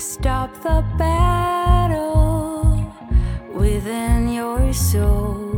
[0.00, 2.94] stop the battle
[3.52, 5.52] within your soul.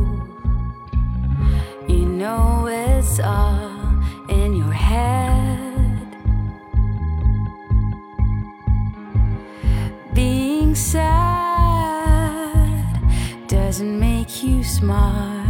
[1.87, 6.07] You know it's all in your head.
[10.13, 12.27] Being sad
[13.47, 15.47] doesn't make you smart.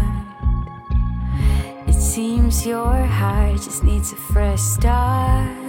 [1.88, 5.61] It seems your heart just needs a fresh start.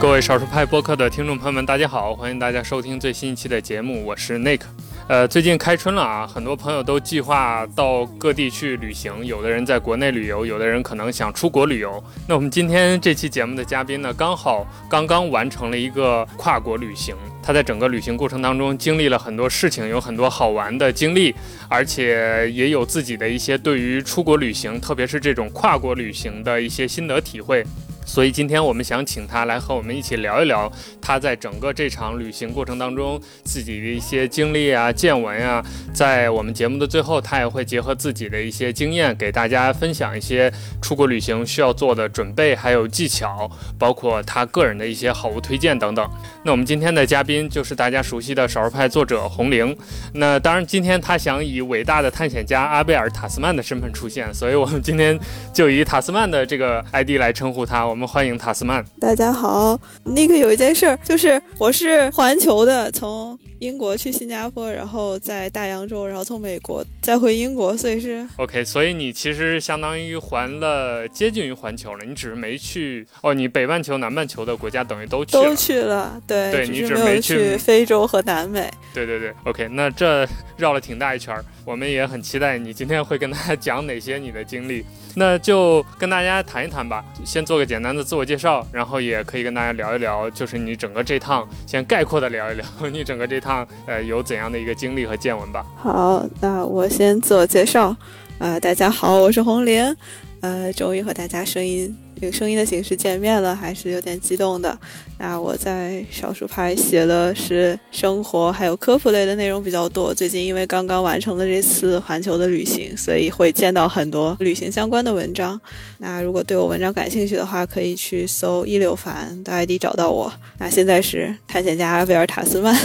[0.00, 4.60] 各位少数派播客的听众朋友们，大家好，欢迎大家收听最新一期的节目，我是 Nick。
[5.06, 12.02] 呃，最近开春了啊，很多朋友都计划到各地去旅行，有的人在国内旅游，有的人可能想出国旅游。
[12.28, 21.34] 那我们今天这期节目的嘉宾呢，刚好刚刚完成了一个跨国旅行，他在整个旅行过程当中经历了很多事情，有很多好玩的经历，
[21.68, 27.64] 而且也有自己的一些对于出国旅行，特别是这种跨国旅行的一些心得体会。
[28.04, 35.64] 所以今天我们想请他来和我们一起聊一聊他在整个这场旅行过程当中自己的一些经历啊、见闻啊。
[35.92, 40.52] 在我们节目的最后，他也会结合自己的一些经验，给大家分享一些
[40.82, 46.08] 出国旅行需要做的准备，还有技巧，包括他个人的一些好物推荐等等。
[46.44, 49.76] 那我们今天的嘉宾就是大家熟悉的少数派作者红玲。
[50.12, 55.18] 那当然，今天他想以伟大的探险家阿贝尔·塔斯曼的身份出现，所以我们今天
[55.52, 57.93] 就以塔斯曼的这个 ID 来称呼他。
[57.94, 58.84] 我们欢迎塔斯曼。
[58.98, 75.42] 大家好，那个有一件事儿，就是我是环球的，从英国去新加坡，然后在大洋洲，然后从美国再回英国，所以是 OK，所以你其实相当于环了接近于环球了，你只是没去哦，你北半球、南半球的国家等于都去了。
[75.42, 78.70] 都去了，对，对你只是没有去去非洲和南美。
[78.92, 80.26] 对对对，OK，那这
[80.58, 84.84] 绕了挺大一圈儿，我们也很期待你今天会跟大家讲哪些你的经历。
[85.16, 93.53] 那就跟大家谈一谈吧，先做个简单的自我介绍，然后也可以跟大家聊一聊，就是你整个这趟，先概括的聊一聊 你整个这趟
[93.86, 95.66] 呃有怎样的一个经历和见闻吧。
[95.76, 97.94] 好，那我先自我介绍，
[98.38, 99.94] 呃，大家好，我是红莲，
[100.40, 104.76] 呃，终于和大家声音用声音的形式见面了，还是有点激动的。
[105.18, 115.60] 那我在少数派写的是生活还有科普类的内容比较多，最近因为刚刚完成了这次环球的旅行，所以会见到很多旅行相关的文章。
[115.98, 120.32] 那如果对我文章感兴趣的话，可以去搜一柳凡的 ID 找到我。
[120.58, 122.76] 那现在是探险家阿贝尔塔斯曼，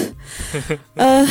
[0.96, 1.28] 呃，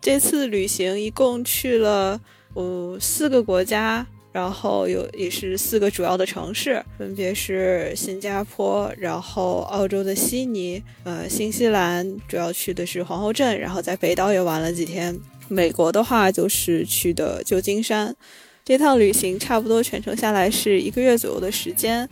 [0.00, 2.18] 这次旅行一共去了
[2.54, 15.18] 呃四个国家，然后有也是四个主要的城市，分别是新加坡，然后澳洲的悉尼，呃，新西兰主要去的是皇后镇，然后在北岛也玩了几天。
[15.48, 18.16] 美国的话就是去的旧金山，
[18.64, 22.08] 这趟旅行差不多全程下来是一个月左右的时间，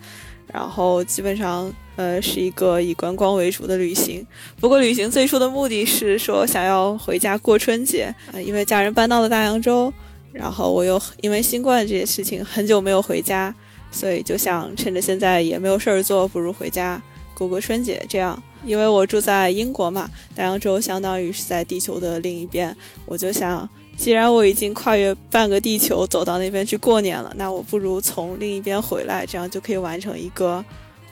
[0.53, 4.27] 然后基本上呃是一个以观光为主的旅行。
[4.61, 8.15] 不过旅行最初的目的是说想要回家过春节，
[8.45, 9.91] 因为家人搬到了大洋洲，
[10.33, 13.55] 然后我又因为新冠这些事情很久没有回家，
[13.91, 17.01] 所以就想趁着现在也没有事儿做，不如回家
[17.35, 18.05] 过过春节。
[18.09, 22.77] 这样，因为我住在英国嘛，大洋洲相当于是在地球的另一边，
[23.07, 30.65] 我就想，既然我已经跨越半个地球走到那边去过年了，那我不如从另一边回来，这样就可以完成一个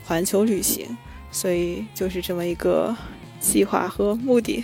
[0.05, 0.85] 环球旅行。
[1.31, 2.95] 所以就是这么一个
[3.39, 4.63] 计划和目的。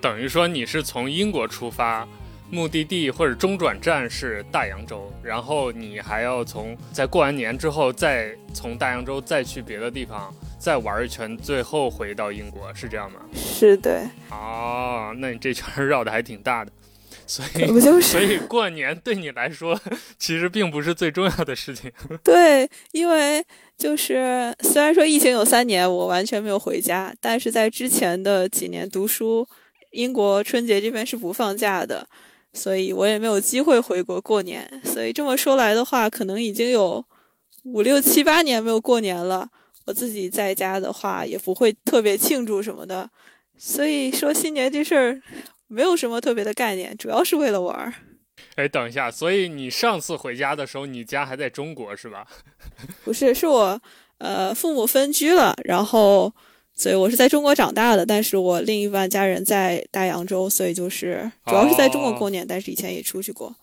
[0.00, 2.06] 等于说你是从英国出发，
[2.50, 13.20] 目的地或者中转站是大洋洲，然后你还要从在过完年之后再从大洋洲再去别的地方再玩一圈，最后回到英国，是这样吗？
[13.34, 16.72] 是对，哦，那你这圈儿绕的还挺大的，
[17.26, 19.78] 所以不就 所以过年对你来说
[20.18, 21.90] 其实并不是最重要的事情。
[22.22, 23.44] 对，因为
[23.76, 29.46] 就是虽然说疫情有三年，我完全没有回家，但是在之前的几年读书，
[29.90, 32.06] 英国春节这边是不放假的，
[32.56, 34.68] 所以我也没有机会回国过年。
[34.84, 37.04] 所以这么说来的话，可能已经有
[37.62, 39.48] 五六七八年没有过年了。
[39.84, 43.08] 我自己在家的话，也不会特别庆祝什么的，
[43.56, 45.22] 所以说新年这事儿
[45.68, 47.94] 没有什么特别的概念，主要是为了玩儿。
[48.56, 52.26] 哎，等一下，所以你上次回家的时候，你家还在中国是吧？
[53.04, 53.80] 不是，是我
[54.18, 56.32] 呃父母分居了，然后
[56.76, 63.56] 所以我是在中国长大的，但是我另一半家人在大洋洲，所以就是主要是在中国过年，但是以前也出去过。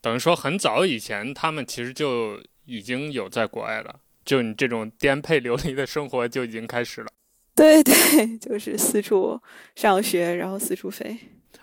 [0.00, 7.08] 等于说很早以前他们其实就已经有在国外了，就你这种颠沛流离的生活就已经开始了。
[7.54, 9.40] 对对，就是四处
[9.76, 11.16] 上学，然后四处飞。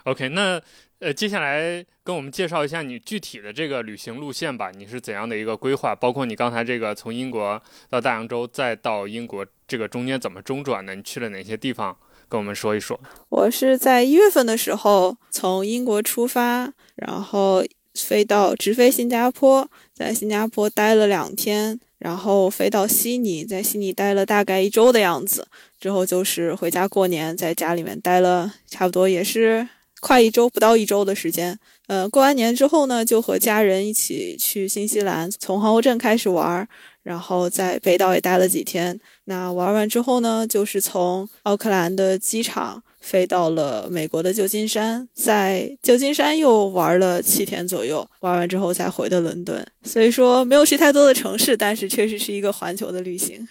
[0.04, 0.62] OK，那
[1.00, 4.72] 呃，接下来跟我们介绍一下你具体的这个旅行路线吧。
[4.72, 5.94] 你是怎样的一个规划？
[5.94, 10.96] 包括你刚才这个从英国到大洋洲，再到英国，这个中间怎么中转的？
[10.96, 11.96] 你去了哪些地方？
[12.28, 13.00] 跟我们说一说。
[13.30, 17.64] 我是在一月份的时候从英国出发，然后
[17.94, 25.48] 飞到直飞新加坡，在新加坡待了两天，然后飞到悉尼，在悉尼待了大概一周的样子。
[25.80, 29.68] 之后就是回家过年，在家里面待了差不多也是。
[30.06, 31.58] 快一周不到一周的时间，
[31.88, 36.68] 呃，过完年之后呢，就和家人一起去新西兰，从皇后镇开始玩，
[37.02, 39.00] 然后在北岛也待了几天。
[39.24, 49.66] 那玩完之后呢，就是从奥克兰的机场飞到了美国的旧金山，在旧金山又玩了七天左右，玩完之后才回的伦敦。
[49.82, 53.48] 所以说没有去太多的城市，但是确实是一个环球的旅行。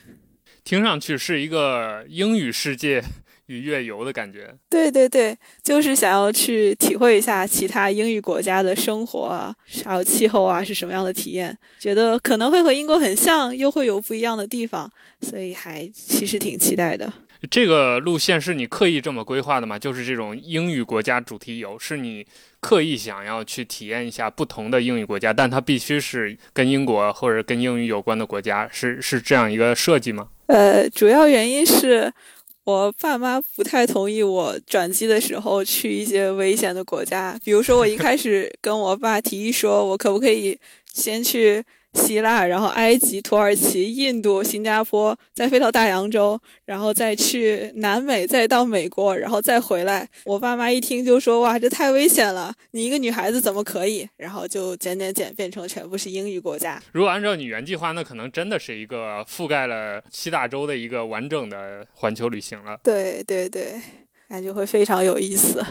[0.62, 3.02] 听上去是一个英语世界。
[3.46, 9.54] 与月游的感觉，对对对，就是想要去体会一下其他英语国家的生活啊，
[9.84, 17.12] 还有气候啊是什么样的体验，觉得可能会和英国很像，又会有不一样的地方，所以还其实挺期待的。
[17.50, 19.78] 这个路线是你刻意这么规划的吗？
[19.78, 22.26] 就是这种英语国家主题游，是你
[22.60, 30.28] 刻意想要去体验一下不同的英语国家，但它必须是跟英国或者跟英语有关的国家，是是这样一个设计吗？
[30.46, 32.10] 呃，主要原因是。
[32.64, 40.58] 我爸妈不太同意我转机的时候去一些危险的国家，比如说我一开始跟我爸提议说，我可不可以
[40.92, 41.62] 先去。
[41.94, 50.08] 希腊，然后埃及、土耳其、印度、新加坡，再飞到大洋洲，然后再去南美，再到美国，然后再回来。
[50.24, 52.52] 我爸妈一听就说：“哇，这太危险了！
[52.72, 56.82] 你一个女孩子怎么可以？”然后就减减减，变成全部是英语国家。
[56.92, 62.78] 如果按照你原计划，那可能真的是一个覆盖了七大洲的一个完整的环球旅行了。
[62.82, 63.80] 对对对，
[64.28, 65.64] 感觉会非常有意思。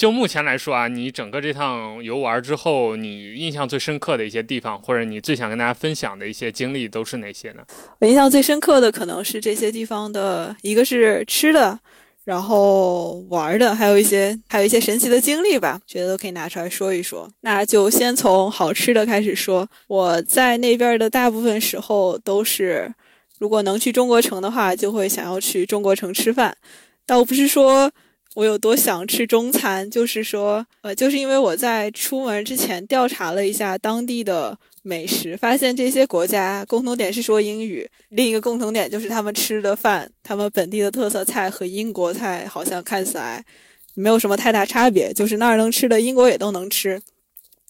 [0.00, 7.62] 就目前来说啊，你整个这趟游玩之后，你印象最深刻的一些地方，或者你最想跟大家分享的一些经历都是哪些呢？
[7.98, 11.78] 我印象最深刻的可能是这些地方的一个是吃的，
[12.24, 17.30] 然后玩的，还有一些还有一些神奇的经历吧，觉得都可以拿出来说一说。
[17.42, 19.68] 那就先从好吃的开始说。
[19.86, 22.90] 我在那边的大部分时候都是，
[23.38, 26.56] 如果能去中国城的话，就会想要去中国城吃饭，
[27.04, 27.92] 倒不是说。
[28.40, 43.44] 我有多想吃中餐，就是说，呃，就是因为我在出门之前调查了一下当地的美食，发现这些国家共同点是说英语，另一个共同点就是他们吃的饭，他们本地的特色菜和英国菜好像看起来
[43.92, 46.98] 没有什么太大差别，就是那儿能吃的英国也都能吃。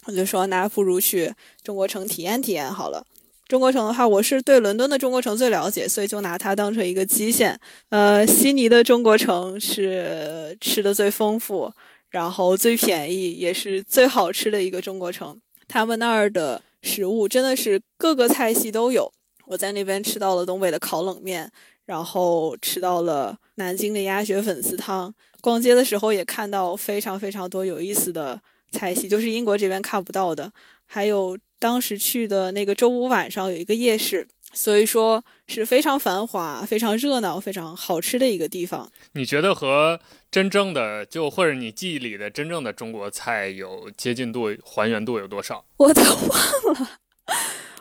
[0.05, 1.35] 我就说，那不如去
[1.65, 3.05] 中国城体验体验好了。
[3.51, 7.59] 中国城的话，我是对伦敦的中国城最了解，所以就拿它当成一个基线。
[7.89, 11.73] 呃，悉尼的中国城是吃的最丰富，
[12.11, 15.37] 然后最便宜，也是最好吃的一个中国城。
[15.67, 19.11] 他们那儿的食物真的是各个菜系都有。
[19.47, 21.51] 我在那边吃到了东北的烤冷面，
[21.87, 25.13] 然后吃到了南京的鸭血粉丝汤。
[25.41, 30.53] 逛街的时候也看到非常非常多有意思的菜系，就是英国这边看不到的，
[30.87, 31.37] 还有。
[31.61, 38.91] 当时去的那个周五晚上有一个夜市，所以说是非常繁华、非常热闹、非常好吃的一个地方。
[39.13, 45.65] 你觉得和真正的就或者你记忆里的真正的中国菜有接近度、还原度有多少？
[45.77, 46.91] 我都忘了。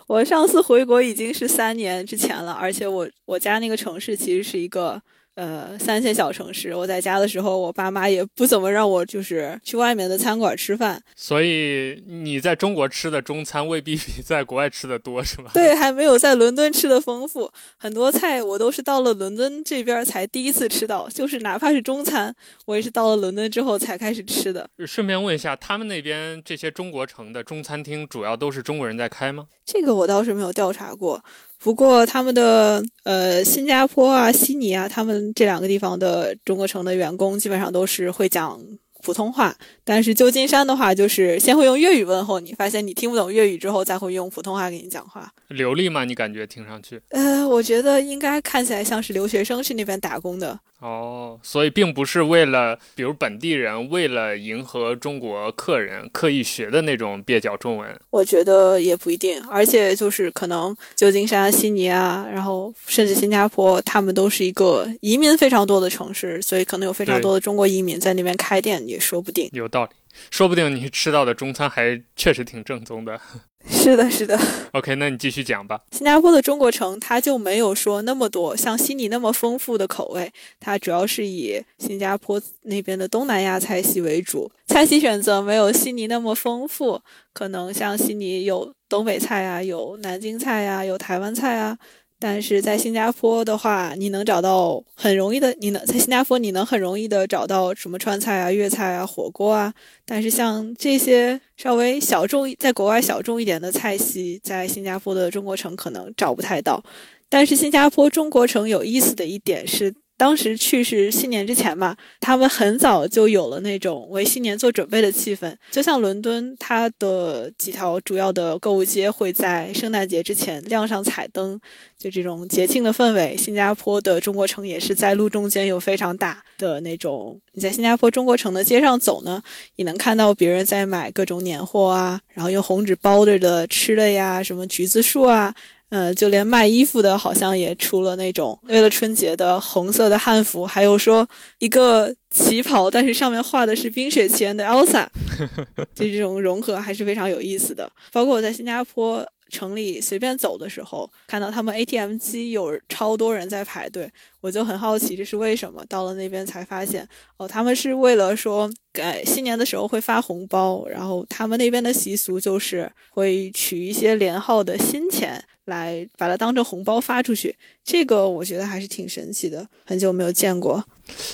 [0.08, 5.02] 我上次回国已经是三年之前了，而且我我家那个城市其实是一个。
[5.40, 11.02] 呃，三线小城市，我在家的时候，我爸妈也不怎么让我就是去外面的餐馆吃饭。
[11.16, 15.50] 所以你在中国吃的中餐未必比在国外吃的多，是吗？
[15.54, 17.50] 对，还没有在伦敦吃的丰富。
[17.78, 24.70] 很多菜我都是到了伦敦这边才第一次吃到，就是哪怕是中餐，我也是到了伦敦之后才开始吃的。
[24.86, 29.46] 顺便问一下，他们那边这些中国城的中餐厅主要都是中国人在开吗？
[29.64, 31.24] 这个我倒是没有调查过。
[31.62, 38.58] 不过他们的呃，新加坡啊、悉尼啊，他们这两个地方的中国城的员工基本上都是会讲
[39.02, 45.32] 普通话，但是旧金山的话，就是先会用粤语问候你，发现你听不懂粤语之后，再会用普通话给你讲话。
[45.48, 46.06] 流利吗？
[46.06, 47.02] 你感觉听上去？
[47.10, 50.60] 呃，我觉得应该看起来像是留学生去那边打工的。
[50.80, 58.00] 哦，所以并不是为了，比如本地人为了迎合中国客人刻意学的那种蹩脚中文。
[58.12, 69.50] 我觉得也不一定，而且就是可能旧金山、悉尼啊，然后甚至新加坡，他们都是一个移民非常多的城市，所以可能有非常多的中国移民在那边开店，也说不定。
[69.54, 69.92] 有道理。
[70.32, 73.20] 说不定你吃到的中餐还确实挺正宗的。
[73.70, 74.40] 是的，是的。
[74.72, 75.82] OK，那你继续讲吧。
[75.92, 87.02] 新加坡的中国城，它就没有说那么多像悉尼那么丰富的口味，它主要是以新加坡那边的东南亚菜系为主，菜系选择没有悉尼那么丰富。
[87.34, 91.78] 可能像悉尼有东北菜啊，有南京菜啊，有台湾菜啊。
[92.20, 99.74] 但是在新加坡的话，你能找到很容易的，你能在新加坡你能很容易的找到什么川菜啊、粤菜啊、火锅啊。
[100.06, 106.84] 但是像这些稍微小众，在国外小众一点的菜系，在新加坡的中国城可能找不太到。
[107.30, 109.94] 但是新加坡中国城有意思的一点是。
[110.20, 115.56] 当时去是新年之前嘛，他们很早就有了那种为新年做准备的气氛。
[115.72, 121.58] 就像伦敦，它的几条主要的购物街会在圣诞节之前亮上彩灯，
[121.98, 123.38] 就这种节庆的氛围。
[123.38, 127.40] 新加坡的中国城也是在路中间有非常大的那种。
[127.54, 129.42] 你在新加坡中国城的街上走呢，
[129.78, 135.56] 你能看到别人在买各种年货啊，然后用红纸包着的吃的呀，什么橘子树啊。
[135.90, 141.28] 呃，就连卖衣服的，好像也出了那种为了春节的红色的汉服，还有说
[141.58, 145.08] 一个旗袍，但是上面画的是冰雪奇缘的 Elsa，
[145.96, 147.92] 就这种融合还是非常有意思的。
[148.12, 154.08] 包括我在新加坡城里随便走的时候，看到他们 ATM 机有超多人在排队，
[154.42, 155.84] 我就很好奇这是为什么。
[155.90, 165.44] 到了那边才发现，哦，他们是为了说给新年的时候会发红包，然后他们那边的习俗就是会取一些连号的新钱。
[165.66, 170.84] 来把它当成红包发出去，这个我觉得还是挺神奇的，很久没有见过。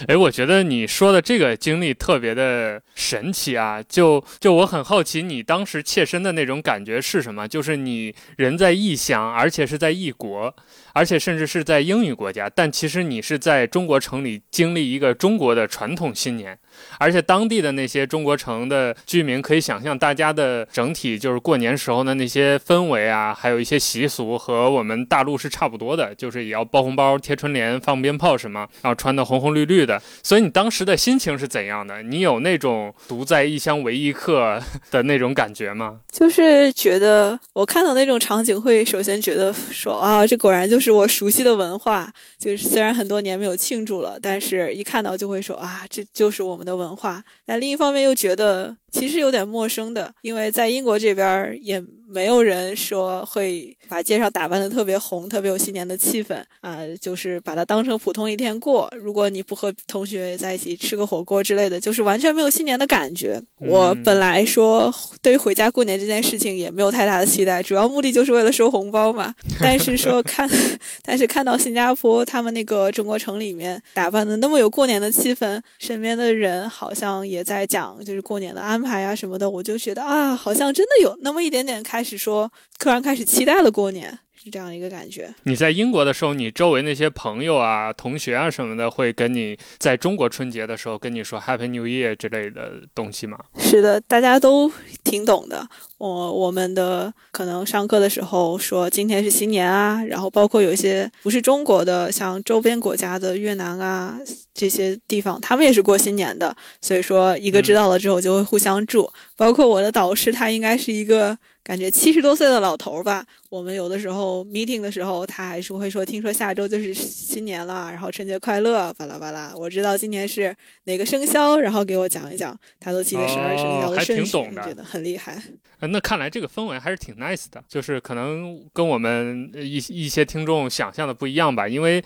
[0.08, 3.82] 哎，我觉得你说的这个经历特别的神奇啊！
[3.88, 7.48] 就就我很好奇，你当时切身的那种感觉是什么？
[7.48, 10.54] 就是你人在异乡，而且是在异国，
[10.96, 16.58] 而且甚至是在英语国家，但其实你是在中国城里经历一个中国的传统新年。
[16.98, 30.02] 而且当地的那些中国城的居民可以想象，大家的整体就是过年时候的那些氛围啊，还有一些习俗和我们大陆是差不多的，就是也要包红包、贴春联、放鞭炮什么，然后穿的红红绿绿的。
[30.24, 32.04] 所以你当时的心情是怎样的？
[32.04, 34.62] 你有那种独在异乡为异客
[34.92, 36.00] 的那种感觉吗？
[36.12, 42.12] 就是觉得我看到那种场景，会首先觉得说啊，这果然就是是我熟悉的文化。
[42.38, 46.66] 就是虽然很多年没有庆祝了，但是一看到就会说啊，这就是我们。
[46.66, 51.84] 的文化，但另一方面又觉得其实有点陌生的，因为在英国这边也。
[52.08, 58.88] 没有人说会把街上打扮的特别红，特别有新年的气氛啊，就是把它当成普通一天过。
[58.96, 63.42] 如果你不和同学在一起吃个火锅之类的，就是完全没有新年的感觉。
[63.58, 69.34] 我本来说对于回家过年这件事情也没有太大的期待，主要目的就是为了收红包嘛。
[69.60, 70.48] 但是说看，
[71.02, 81.96] 但是看到新加坡他们那个中国城里面打扮的那么有过年的气氛，身边的人好像也在讲就是过年的安排啊什么的，我就觉得啊，好像真的有那么一点点开。
[81.96, 85.34] 开始说，突然开始期待了过年，是这样一个感觉。
[85.44, 93.40] 你在英国的时候，你周围那些朋友啊、同学啊什么的，会跟你在中国春节的时候跟你说 Happy New Year 之类的东西吗？
[93.58, 94.70] 是的，大家都
[95.06, 95.66] 挺懂的。
[95.98, 104.20] 我我们的可能上课的时候说今天是新年啊，然后包括有一些不是中国的，像周边国家的越南啊
[104.54, 106.56] 这些地方，他们也是过新年的。
[106.82, 109.10] 所以说，一个知道了之后就会互相祝。
[109.38, 111.38] 包括我的导师，他应该是一个。
[111.66, 113.26] 感觉七十多岁的老头儿吧。
[113.50, 124.32] 我们有的时候 meeting 的时候，他还是会说：“听说下周就是新年了，然后春节快乐，巴拉巴拉。”我知道今年是哪个生肖，然后给我讲一讲，他都记得十二生肖的顺序，
[124.64, 125.42] 觉得很厉害。
[125.88, 131.68] 那看来这个氛围还是挺 nice 的，就是可能跟我们一一些听众想象的不一样吧。
[131.68, 132.04] 因为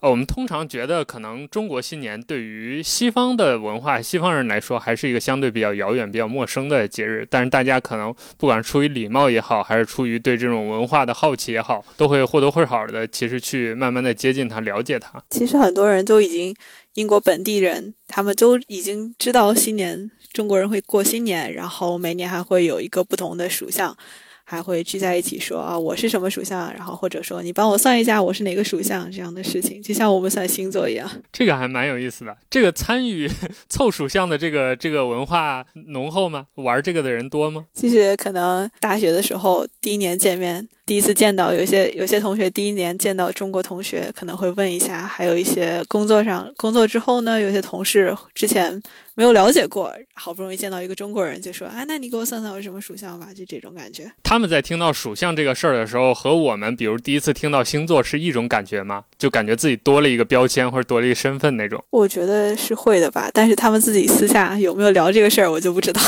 [0.00, 7.26] 呃我们通常觉得，可能中国新年对于西方的文化、西方人来说，还是一个相对比较遥远、比较陌生的节日。
[7.28, 15.22] 但是大家可能不管出于礼貌也好，还是出于对这种文化的好奇也好，都会或多或少的其实去慢慢的接近它，了解它。
[15.30, 16.54] 其实很多人都已经
[16.94, 23.96] 英国本地人，他们都已经知道新年中国人会过新年，然后每年还会有一个不同的属相。
[24.42, 31.08] 还会聚在一起说啊，我是什么属相，然后或者说你帮我算一下我是哪个属相这样的事情，就像我们算星座一样。
[31.32, 32.36] 这个还蛮有意思的。
[32.50, 33.30] 这个参与
[33.68, 36.46] 凑属相的这个这个文化浓厚吗？
[36.56, 37.66] 玩这个的人多吗？
[37.74, 40.68] 其实可能大学的时候第一年见面。
[40.84, 48.82] 第一次见到有些有些同学，第一年见到中国同学可能会问一下，还有一些工作上工作之后呢，有些同事之前
[49.14, 54.10] 没有了解过，好不容易见到一个中国人，就说啊，那你给我算算我什么属相吧，就这种感觉。
[54.22, 59.04] 他们在听到属相这个事儿的时候，和我们比如第一次听到星座是一种感觉吗？
[59.18, 61.82] 就感觉自己多了一个标签或者多了一个身份那种？
[61.90, 66.00] 我觉得是会的吧，但是他们自己私下有没有聊这个事儿，我就不知道。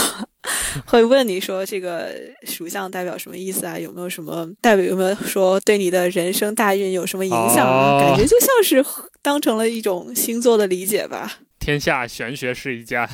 [0.87, 2.09] 会问你说这个
[2.45, 3.79] 属相代表什么意思啊？
[3.79, 4.85] 有没有什么代表？
[4.85, 7.99] 有没有说对你的人生大运有什么影响啊？
[7.99, 8.85] 哦感觉就像是
[9.21, 13.09] 当成了一种星座的理解吧，天下玄学是一家。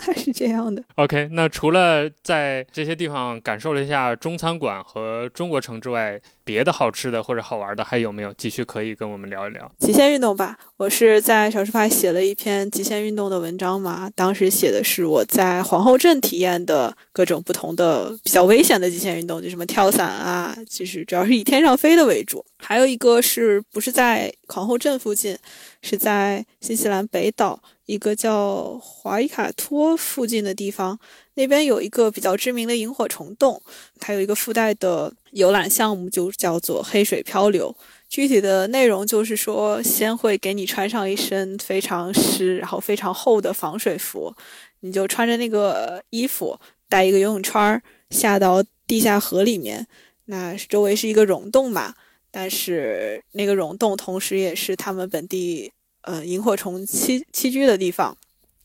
[0.00, 0.82] 还 是这样的。
[0.96, 8.32] OK，那除了在这些地方感受了一下中餐馆和中国城之外，别的好吃的或者好玩的还有没有？
[8.34, 9.70] 继续可以跟我们聊一聊。
[9.78, 22.44] 极限运动吧，我是在小书派写了一篇极限运动的文章嘛，当时写的是我在皇后镇体验的各种不同的比较危险的极限运动，就什么跳伞啊，就是主要是以天上飞的为主。
[22.58, 25.36] 还有一个是不是在皇后镇附近，
[25.82, 30.98] 是在新西兰北岛一个叫华伊卡托附近的地方，
[31.34, 33.60] 那边有一个比较知名的萤火虫洞，
[34.00, 37.76] 它有一个附带的游览项目，就叫做黑水漂流。
[38.08, 44.34] 具体的内容就是说，先会给你穿上一身非常湿，然后非常厚的防水服，
[44.80, 49.86] 你就穿着那个衣服，带一个游泳圈儿下到地下河里面。
[50.26, 51.94] 那周围是一个溶洞嘛，
[52.30, 55.72] 但是那个溶洞同时也是他们本地
[56.04, 58.16] 呃萤火虫栖栖居的地方，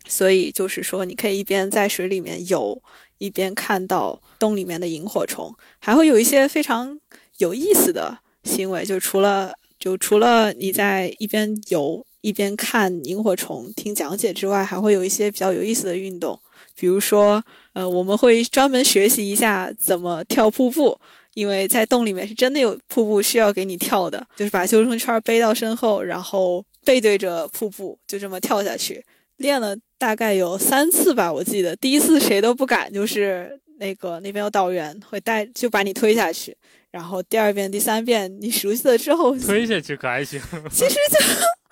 [0.08, 2.82] 所以就是说，你可以一边在水里面游，
[3.18, 7.00] 一边看到洞里面的萤火虫，还会有一些非常
[7.38, 16.40] 有意思的行为，就除了就除了你在一边游一边看萤火虫、听讲解之外，还会有一些比较有意思的运动，
[16.76, 17.44] 比如说，
[17.74, 21.00] 呃，我们会专门学习一下怎么跳瀑布。
[21.36, 29.06] 因为在洞里面是真的有瀑布需要给你跳的，就是把救生圈背到身后，然后背对着瀑布，就这么跳下去。
[29.38, 36.58] 练了大概有三次吧，我记得第一次谁都不敢，就是那个那边有导员会带，就把你推下去。
[36.90, 40.42] 然后第二遍、第三遍你熟悉了之后， 推下去可还行？
[40.72, 41.24] 其实就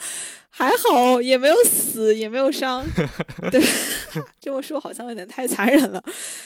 [0.52, 2.86] 还好，也没有死，也没有伤。
[3.52, 3.60] 对，
[4.40, 6.04] 这么说好像有点太残忍了。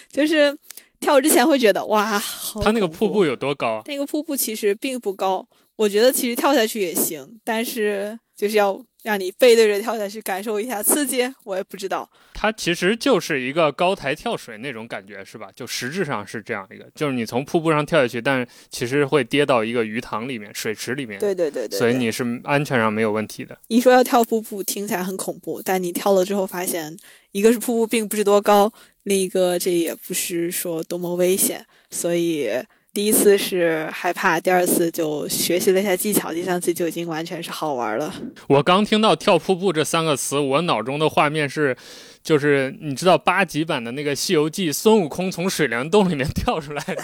[0.09, 0.57] 就是
[1.01, 3.81] 跳之前会觉得哇，好它那个瀑布有多高？
[3.85, 5.45] 那个瀑布其实并不高，
[5.81, 11.27] 我觉得其实跳下去也行，但是就是要让你背对着跳下去，感受一下刺激。
[11.43, 15.49] 我也不知道，它其实就是一个高台跳水那种感觉，是吧？
[15.55, 21.19] 就实质上是这样一个，就是你从瀑布上跳下去，但其实会跌到一个鱼塘里面、水池里面。
[21.19, 23.57] 对对对对，对所以你是安全上没有问题的。
[23.69, 26.95] 你说要跳瀑布，听起来很恐怖，但你跳了之后发现，
[27.31, 32.47] 一个是瀑布并不是多高，另一个这也不是说多么危险，所以
[32.93, 38.13] 第一次是害怕，第二次就学习了一下技巧，第三次就已经完全是好玩了。
[38.47, 41.73] 我刚听到“跳瀑布”这三个词，我脑中的画面是，
[42.21, 47.03] 就是你知道八级版的那个《西游记》，孙悟空从水帘洞里面 跳出来的，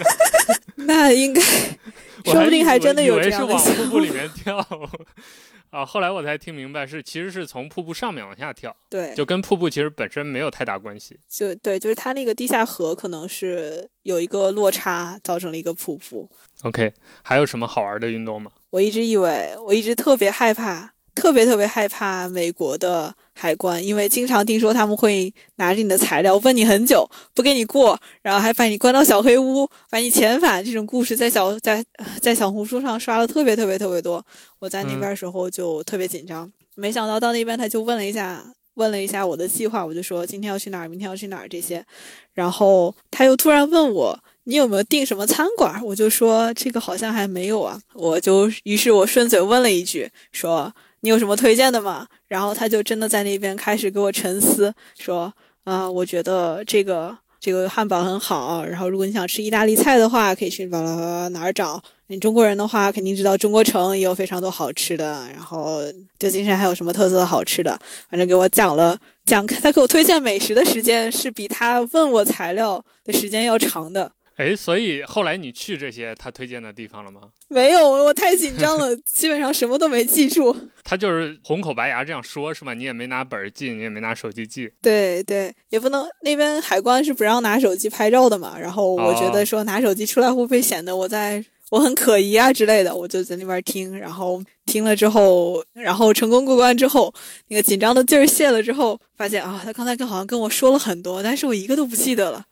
[0.76, 1.42] 那应该
[2.26, 4.10] 说不定还真的有这样的瀑布里。
[4.10, 4.62] 面跳。
[5.70, 11.20] 啊，后来我才听明白是其实是从瀑布上面往下跳，对，就跟瀑布其实本身没有太大关系。
[11.28, 16.30] 就对，就是它那个地下河可能是有一个落差，造成了一个瀑布。
[16.64, 18.52] OK，还有什么好玩的运动吗？
[18.70, 30.66] 我一直以为，我一直特别害怕，特别特别害怕美国的海关，因为经常听说他们会拿着你的材料问你很久，不给你过，然后还把你关到小黑屋，把你遣返。
[30.66, 31.86] 这种故事在小在
[32.20, 34.26] 在小红书上刷了特别特别特别多。
[34.60, 38.44] 我在那边的时候就特别紧张，没想到到那边他就问了一下。
[38.78, 41.84] 问了一下我的计划，我就说今天要去哪儿，明天要去哪儿这些，
[42.36, 45.84] 然后他又突然问我你有没有订什么餐馆？
[45.84, 47.82] 我就说这个好像还没有啊。
[47.96, 52.08] 我就于是我顺嘴问了一句，说你有什么推荐的吗？
[52.28, 55.34] 然后他就真的在那边开始给我沉思，说
[55.64, 61.82] 啊、我觉得这个这个汉堡很好，然后如果你想吃意大利菜的话，可以去巴拉巴拉哪儿找。
[62.10, 65.82] 你中国人的话，肯定知道中国城也有非常多好吃的，然后
[66.18, 67.78] 旧金山还有什么特色好吃的，
[68.10, 74.10] 反正给我讲了讲，他给我推荐美食的时间是比他问我材料的时间要长的。
[74.38, 77.22] 哎，所以后来你去这些他推荐的地方了吗？
[77.48, 80.56] 没有，我太紧张了，基本上什么都没记住。
[80.86, 82.74] 他就是红口白牙这样说，是吧？
[82.74, 84.72] 你也没拿本儿记，你也没拿手机记。
[84.82, 88.58] 对对，也不能那边海关是不让拿手机拍照的嘛。
[88.60, 97.14] 然后我觉得说拿手机出来会不会显得我在我很可疑啊之类的，我就在那边听，然后听了之后，然后成功过关之后，
[97.50, 102.46] 那个紧张的劲儿泄了之后，发现啊，他刚才跟好像跟我说了很多，但是我一个都不记得了。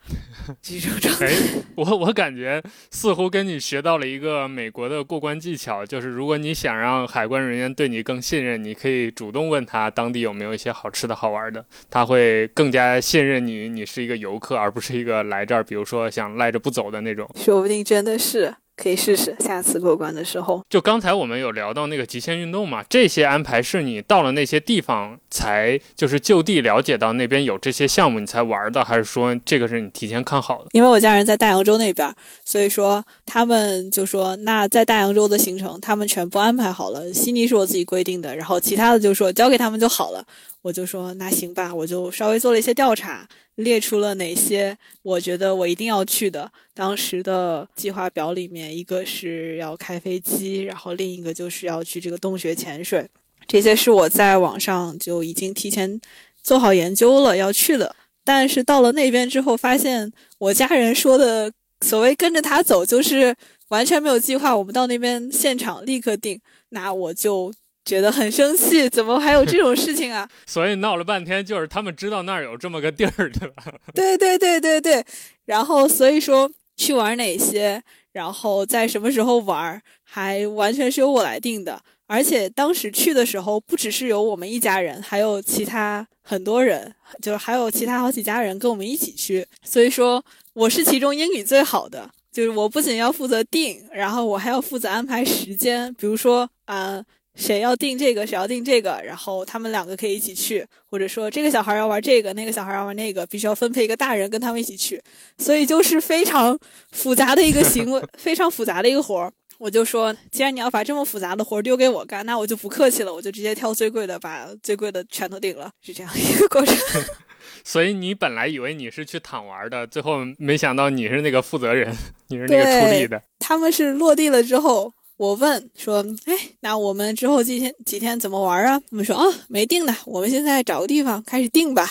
[0.62, 1.34] 这种状态，哎，
[1.76, 17.28] 我我感觉似乎跟你学到了一个美国的过关技巧，就是如果你想让海关人员对你更信任，你可以主动问他当地有没有一些好吃的好玩的，他会更加信任你，你是一个游客，而不是一个来这儿，比如说想赖着不走的那种。
[17.36, 18.54] 说不定真的是。
[18.76, 20.62] 可以试试，下次过关的时候。
[20.70, 30.70] 就刚才我们有聊到那个极限运动嘛，这些安排是你到了那些地方才就是就地了解到那边有这些项目你才玩的，还是说这个是你提前看好的？
[30.74, 40.26] 因为我家人在大洋洲那边，所以说他们就说那在大洋洲的行程他们全部安排好了，悉尼是我自己规定的，然后其他的就说交给他们就好了。
[40.66, 43.28] 我就说那行吧，我就稍微做了一些调查。
[43.58, 46.52] 列出了哪些我觉得我一定要去的。
[46.74, 53.08] 当时的计划表里面，一个是要开飞机，然后另一个就是要去这个洞穴潜水。
[53.46, 56.02] 这些是我在网上就已经提前
[56.42, 57.96] 做好研究了要去的。
[58.24, 63.36] 但是到了那边之后，发现我家人说的所谓跟着他走，就是
[63.68, 64.58] 完全没有计划。
[64.58, 67.54] 我们到那边现场立刻定，那我就。
[67.86, 70.28] 觉得很生气，怎么还有这种事情啊？
[70.48, 73.64] 所以闹了半天，就是他们知道那儿有这么个地儿，对吧？
[73.94, 75.06] 对对对对对。
[75.46, 81.80] 然后所以说去玩哪些，然后在什么时候玩，还完全是由我来定的。
[82.08, 89.46] 而且当时去的时候，不只是有我们一家人，还有其他很多人，就是还有其他好几家人跟我们一起去。
[89.64, 97.04] 所以说我是其中英语最好的，就是我不仅要负责定，然后我还要负责安排时间，比如说啊。
[97.36, 105.02] 谁要订这个，谁要订这个，然后他们两个可以一起去，或者说这个小孩要玩这个，那个小孩要玩那个，必须要分配一个大人跟他们一起去，
[105.38, 106.58] 所以就是非常
[106.92, 109.32] 复杂的一个行为， 非常复杂的一个活儿。
[109.58, 116.76] 我就说，既然你要把这么复杂的活儿丢给我干，那我就不客气了，我就直接挑最贵的，把最贵的全都订了，是这样一个过程。
[117.64, 121.96] 所以你本来以为你是去躺玩的，最后没想到你是那个负责人，
[122.28, 123.22] 你是那个出力的。
[123.40, 124.94] 他们是落地了之后。
[125.18, 131.90] 我问说：“哎，那我们之后几天几天怎么玩啊？”他们说：“啊，没定呢，我们现在找个地方开始定吧。”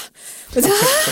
[0.55, 0.69] 我就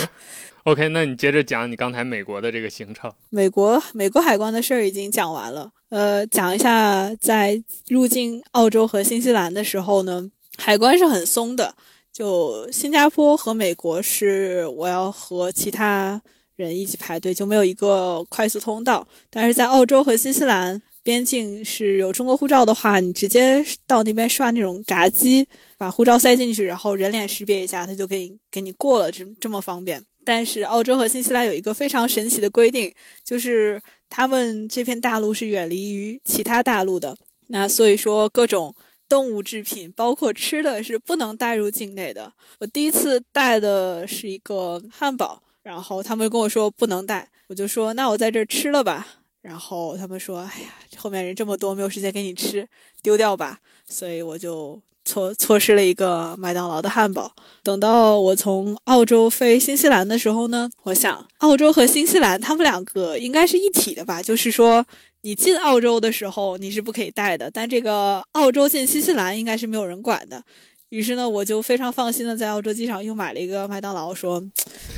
[0.65, 3.11] OK，那你接着讲你刚才美国的这个行程。
[3.31, 11.73] 美国美国海关的事儿已经讲完了，呃，讲一下在入境澳洲和新西兰的时候呢，海关是很松的。
[12.13, 16.21] 就新加坡和美国是我要和其他
[16.55, 19.07] 人一起排队，就没有一个快速通道。
[19.31, 20.79] 但是在澳洲和新西兰。
[21.03, 25.45] 边境是有中国护照的话，你直接到那边刷那种闸机，
[25.77, 30.01] 把护照塞进去，然后人脸识别一下，他就可以给你过了，这这么方便。
[30.25, 32.93] 但是澳洲和新西兰有一个非常神奇的规定，
[33.25, 37.15] 就是他们这片大陆是远离于其他大陆的，
[37.47, 38.73] 那所以说各种
[39.09, 42.31] 动物制品，包括吃的是不能带入境内的。
[42.59, 49.22] 我第一次带的是一个汉堡，然后他们跟我说不能带，我就说那我在这吃了吧。
[49.43, 52.65] 然后他们说：“哎呀，后面人这么多，没有时间给你吃，
[53.01, 57.29] 丢掉吧。”所以我就错错失了一个麦当劳的汉堡。
[57.61, 64.23] 等到我从澳洲飞新西兰的时候呢，我想澳洲和新西兰他们两个应该是一体的吧？
[64.23, 64.85] 就是说
[65.23, 70.41] 你进澳洲的时候你是不可以带的，但这个澳洲进新西兰应该是没有人管的。
[70.87, 74.41] 于是呢，我就非常放心的在澳洲机场又买了一个麦当劳，说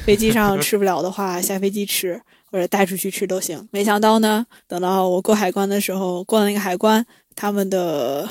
[0.06, 2.22] 飞机上吃不了的话，下飞机吃。
[2.56, 3.68] 或者带出去吃都行。
[3.70, 8.26] 没想到呢，等到我过海关的时候，过了那个海关，他们的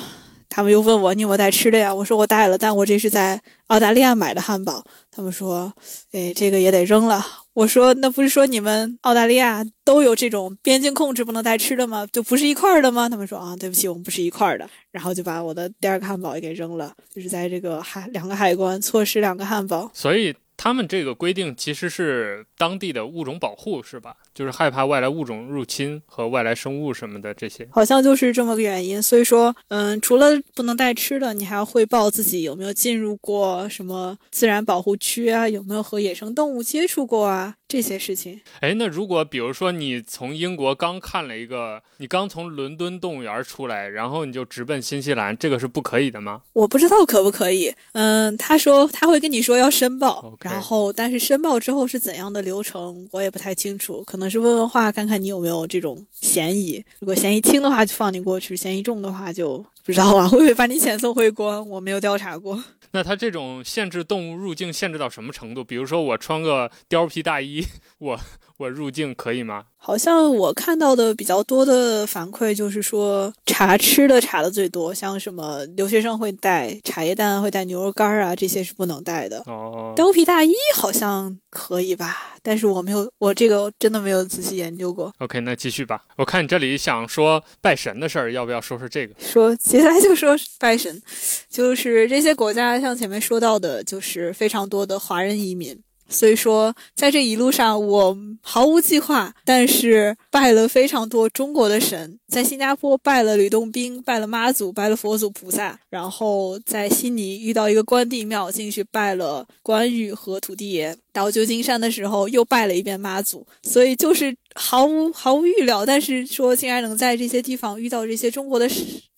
[0.48, 1.94] 他们又问我你有没有带吃的呀？
[1.94, 4.82] 我说我带了，但我这是在澳大利亚买的汉堡。
[5.10, 5.70] 他们说，
[6.12, 7.22] 哎，这个也得扔了。
[7.52, 12.06] 我说那不是说你们澳大利亚都有这种边境控制不能带吃的吗？
[12.10, 13.06] 就不是一块儿的吗？
[13.10, 14.66] 他们说啊，对不起，我们不是一块儿的。
[14.90, 19.90] 然后就把我的第二个汉堡也给扔了，就是在这个海两个海关错失两个汉堡。
[19.92, 20.34] 所以。
[20.56, 24.16] 他们这个规定其实是当地的物种保护，是吧？
[24.34, 29.02] 就是害怕外来物种入侵和外来生物什么的这些，好像就是这么个原因。
[29.02, 37.54] 所以说，嗯，除了不能带吃的，你还要汇报自己有没有进入过什么自然保护区啊，有没有和野生动物接触过啊。
[37.74, 46.42] 这些事情，哎，那如果比如说你从英国刚看了一个，你刚从伦敦动物园出来，然后你就直奔新西兰，这个是不可以的吗？
[46.52, 47.74] 我不知道可不可以。
[47.94, 54.04] 嗯，他说他会跟你说要申报，然后但是申报之后是怎样的流程，我也不太清楚。
[54.06, 56.84] 可能是问问话，看看你有没有这种嫌疑。
[57.00, 61.62] 如果嫌疑轻的话，就放你过去；嫌疑重的话，就不知道啊，会不会把你遣送回国？
[61.64, 62.64] 我没有调查过。
[62.92, 65.62] 那他这种限制动物入境限制到什么程度？
[65.62, 67.66] 比如说我穿个貂皮大衣，
[67.98, 68.18] 我
[68.58, 69.64] 我入境可以吗？
[69.76, 79.42] 好像我看到的比较多的反馈就是说，茶吃的茶的最多，像什么留学生会带茶叶蛋、会带牛肉干啊，这些是不能带的。
[79.46, 85.12] 哦，貂皮大衣好像可以吧，但是我没有，我这个真的没有仔细研究过。
[85.18, 86.02] OK，那继续吧。
[86.16, 89.14] 我看你这里想说拜神的事儿，要不要说说这个？
[89.20, 91.02] 说接下来就说拜神，
[91.50, 95.78] 就是这些国家像前面说到的，就是非常多的华人移民。
[96.08, 102.18] 所以说，在这一路上，我毫无计划，但是拜了非常多中国的神。
[102.28, 110.96] 在新加坡拜了吕洞宾，拜了妈祖，拜了佛祖菩萨，然后在悉尼遇到一个关帝庙，进去拜了关羽和土地爷。
[111.14, 113.46] 到旧金山的时候，又拜了一遍妈祖。
[113.62, 118.68] 所以就是毫无毫无预料，但是说竟然能在这些地方遇到这些中国的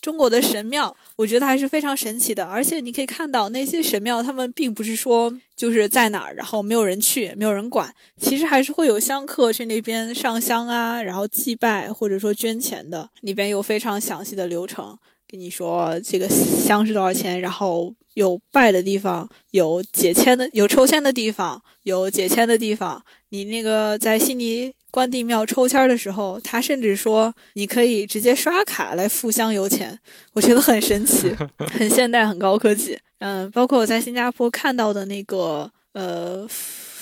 [0.00, 2.44] 中国的神庙，我觉得还是非常神奇的。
[2.44, 14.96] 而且你可以看到那些神庙，他们并不是说就是在哪儿，然后没有人去，没有人管，其实还是会有香客去那边上香啊，然后祭拜或者说捐钱的，里边有非常详细的流程。
[15.36, 23.04] 跟你说这个香是多少钱，然后有拜的地方，有解签的，有抽签的地方，有解签的地方。
[23.28, 29.98] 你那个在悉尼关帝庙抽签的时候，他甚至说你可以直接刷卡来付香油钱，
[30.32, 31.30] 我觉得很神奇，
[31.70, 32.98] 很现代，很高科技。
[33.18, 36.48] 嗯，包括我在新加坡看到的那个呃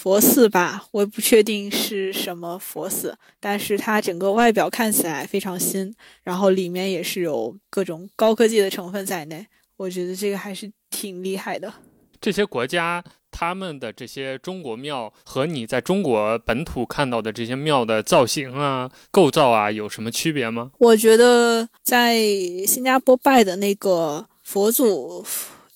[0.05, 9.47] 佛寺吧，我也不确定是什么佛寺，但是它整个外表看起来非常新，然后里面也是有各种高科技的成分在内，
[9.79, 11.73] 我觉得这个还是挺厉害的。
[12.21, 20.73] 这些国家他们的这些中国庙和你在中国本土看到的这些庙的造型啊、构造啊有什么区别吗？
[20.81, 22.19] 我觉得在
[22.67, 25.25] 新加坡拜的那个佛祖。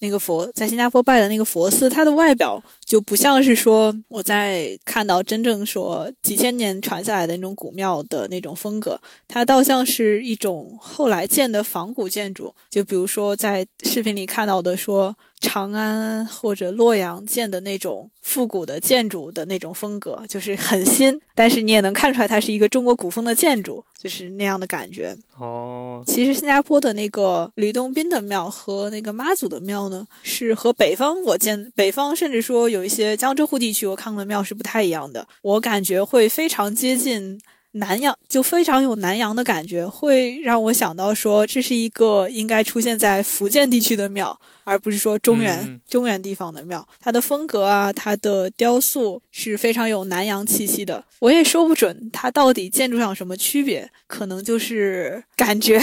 [0.00, 12.54] 那个佛在新加坡拜的那个佛寺，它的外表就不像是说我在看到真正说几千年传下来的那种古庙的那种风格，它倒像是一种后来建的仿古建筑。
[12.70, 25.16] 就比如说在视频里看到的说长安或者洛阳建的那种复古的建筑的那种风格，就是很新，但是你也能看出来它是一个中国古风的建筑，就是那样的感觉。
[25.38, 37.40] 哦，其实新加坡的那个吕洞宾的庙和那个妈祖的庙呢，是和北方我见北方甚至说有一些江浙沪地区我看过的庙是不太一样的，我感觉会非常接近
[37.72, 46.86] 南洋，就非常有南洋的感觉，会让我想到说这是一个应该出现在福建地区的庙，而不是说中原、嗯中原地方的庙。
[46.98, 51.04] 它的风格啊，它的雕塑是非常有南洋气息的。
[51.18, 55.80] 我也说不准它到底建筑上有什么区别，可能就是感觉。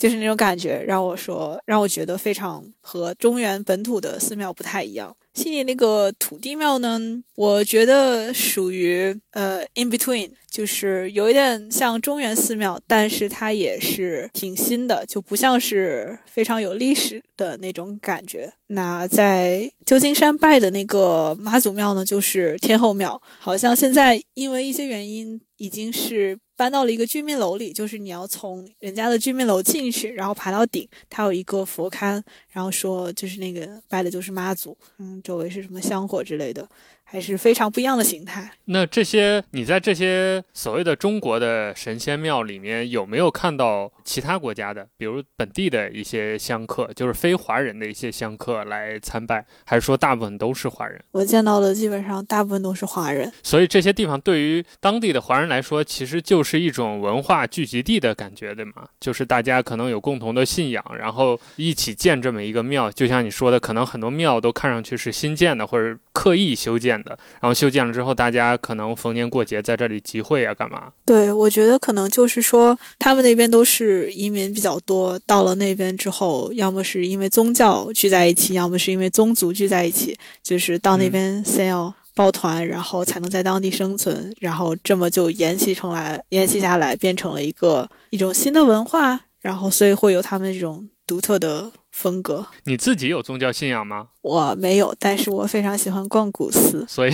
[0.00, 5.14] 就是那种感觉，让我说，让我觉得非常和中原本土的寺庙不太一样。
[5.34, 6.98] 悉尼那个土地庙呢，
[7.36, 18.50] 我觉得属于呃 in between，就是有一点像中原寺庙，但是它也是挺新的，就不像是非常有历史的那种感觉。
[18.68, 36.68] 那在旧金山拜的那个妈祖庙呢，就是天后庙，好像现在因为一些原因已经是搬到了一个居民楼里，就是你要从人家的居民楼进去，然后爬到顶，它有一个佛龛，然后说就是那个拜的就是妈祖，嗯，周围是什么香火之类的，
[37.10, 38.52] 还是非常不一样的形态。
[38.66, 51.02] 那这些你在这些所谓的中国的神仙庙里面有没有看到其他国家的，比如本地的一些香客，就是非华人的一些香客来参拜，还是说大部分都是华人？
[51.10, 58.86] 我见到的基本上大部分都是华人，所以这些地方对于当地的华人来说，其实就是一种文化聚集地的感觉，对吗？
[59.00, 62.88] 就是大家可能有共同的信仰，然后一起建这么一个庙。
[62.92, 70.92] 就像你说的，可能很多庙都看上去是新建的或者刻意修建的，然后修建了之后，大家可能逢年过节在这里集会啊，干嘛？
[71.04, 92.46] 对，我觉得可能就是说，他们那边都是移民比较多，到了那边之后，要么是因为宗教聚在一起，要么是因为宗族聚在一起，就是到那边先要抱团，然后才能在当地生存，然后这么就沿袭成来，沿袭下来，变成了一个一种新的文化，然后所以会有他们这种独特的风格。
[92.62, 94.10] 你自己有宗教信仰吗？
[94.22, 96.86] 我没有，但是我非常喜欢逛古寺。
[96.86, 97.12] 所以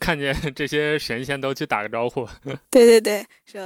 [0.00, 2.26] 看见这些神仙都去打个招呼。
[2.68, 3.60] 对 对对，说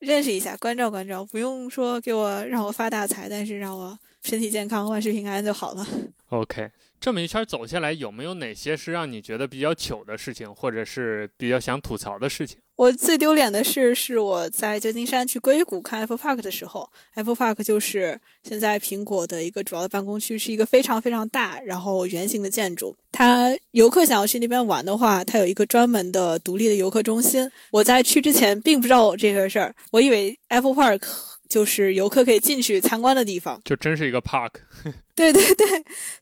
[0.00, 5.86] 认识一下，关照关照，不用说给我让我发大财，但是让我身体健康、万事平安就好了。
[6.28, 6.70] OK，
[7.02, 12.58] 这么一圈走下来，有没有哪些是让你觉得比较糗的事情，或者是比较想吐槽的事情？
[12.76, 22.96] 我最丢脸的事是我在旧金山去硅谷看 Apple Park 的时候，Apple Park 就是现在苹果的一个主要的办公区，是一个非常非常大，然后圆形的建筑。
[23.10, 27.50] 它游客想要去那边玩的话，它有一个专门的独立的游客中心。
[27.72, 31.02] 我在去之前并不知道这个事儿，我以为 Apple Park
[31.48, 34.52] 就是游客可以进去参观的地方，就真是一个 park。
[35.14, 35.66] 对 对对，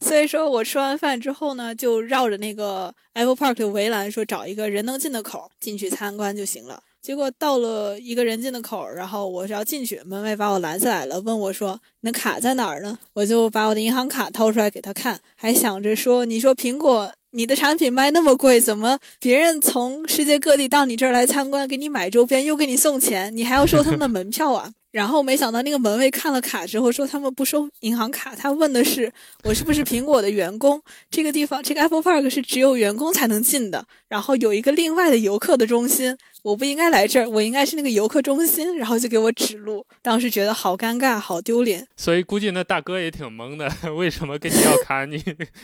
[0.00, 6.82] 所以说我吃完饭之后呢，就绕着那个 Apple Park 的围栏，说找一个人能进的口进去参观就行了。
[7.00, 29.12] 结果到了一个人进的口，然后我是要进去，门卫把我拦下来了，问我说：“你的卡在哪儿呢？”我就把我的银行卡掏出来给他看，还想着说：“你说苹果，你的产品卖那么贵，怎么别人从世界各地到你这儿来参观，给你买周边，又给你送钱，你还要收他们的门票啊？”然后没想到那个门卫看了卡之后说他们不收银行卡，他问的是
[29.44, 30.82] 我是不是苹果的员工？
[31.10, 36.16] 这个地方这个 Apple Park 是只有员工才能进的，然后有一个另外的游客的中心。
[36.42, 39.84] 我不应该来这儿，我应该是那个游客中心，然后就给我指路。
[40.00, 41.86] 当时觉得好尴尬，好丢脸。
[41.96, 45.04] 所以估计那大哥也挺懵的， 为什么跟你要卡？
[45.06, 45.22] 你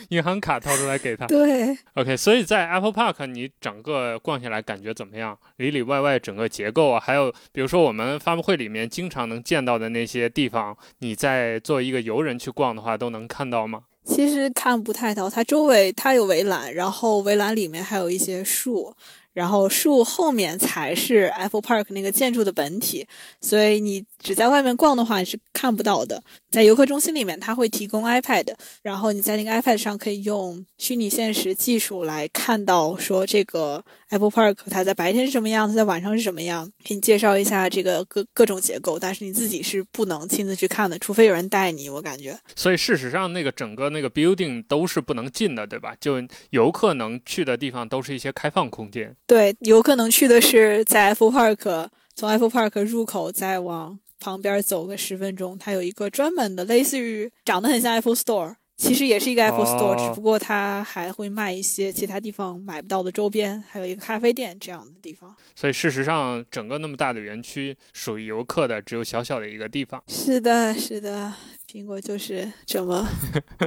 [0.09, 1.25] 银行卡掏出来给他。
[1.27, 2.15] 对，OK。
[2.15, 5.37] 所以在 Apple Park 你整个逛下来感觉怎么样？
[5.57, 13.81] 里里外外整个结构啊，还有比如说我们发布会里面经常能见到的那些地方，你在作为一个游人去逛的话，都能看到吗？
[14.05, 18.93] 其实看不太到，它周围它有围栏，然后围栏里面还有一些树。
[19.37, 23.05] 然后树后面才是 Apple Park 那个建筑的本体，
[23.39, 26.23] 所以你只在外面逛的话，是看不到的。
[26.49, 28.47] 在游客中心里面，它会提供 iPad，
[28.81, 38.97] 然后你在那个 iPad 上可以用虚拟现实技术来看到说这个 Apple Park 它在白天是什么样，它在晚上是什么样，给你介绍一下这个各各种结构。
[38.97, 41.87] 但是你自己是不能亲自去看的，除非有人带你。
[41.87, 42.35] 我感觉。
[42.55, 45.95] 所以事实上，那个整个那个 building 都是不能进的，对吧？
[46.01, 46.15] 就
[46.49, 49.15] 游客能去的地方都是一些开放空间。
[49.27, 65.35] 对，游客能去的是在 Apple Park，从 Apple Park 入口再往旁边走个十分钟，它有一个专门的，类似于长得很像 Apple Store，其实也是一个 Apple Store，只不过它还会卖一些其他地方买不到的周边，还有一个咖啡店这样的地方。
[65.53, 70.01] 所以事实上，整个那么大的园区属于游客的，只有小小的一个地方。
[70.07, 71.33] 是的，是的，
[71.69, 73.05] 苹果就是这么，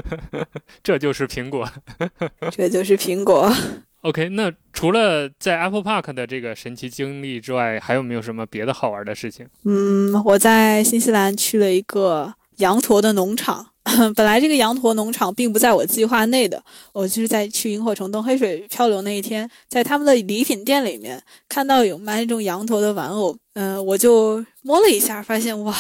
[0.83, 1.69] 这就是苹果，
[2.51, 3.53] 这就是苹果。
[4.03, 9.47] OK，那除了在 Apple Park 的这个神奇经历之外，还有没有什么别的好玩的事情？
[9.65, 13.67] 嗯，我在新西兰去了一个羊驼的农场。
[14.15, 25.75] 本来这个羊驼农场并不在我计划内的，我就是在去萤火虫洞黑水漂流那一天，在他们的礼品店里面看到有卖那种羊驼的玩偶，嗯，我就摸了一下，发现哇，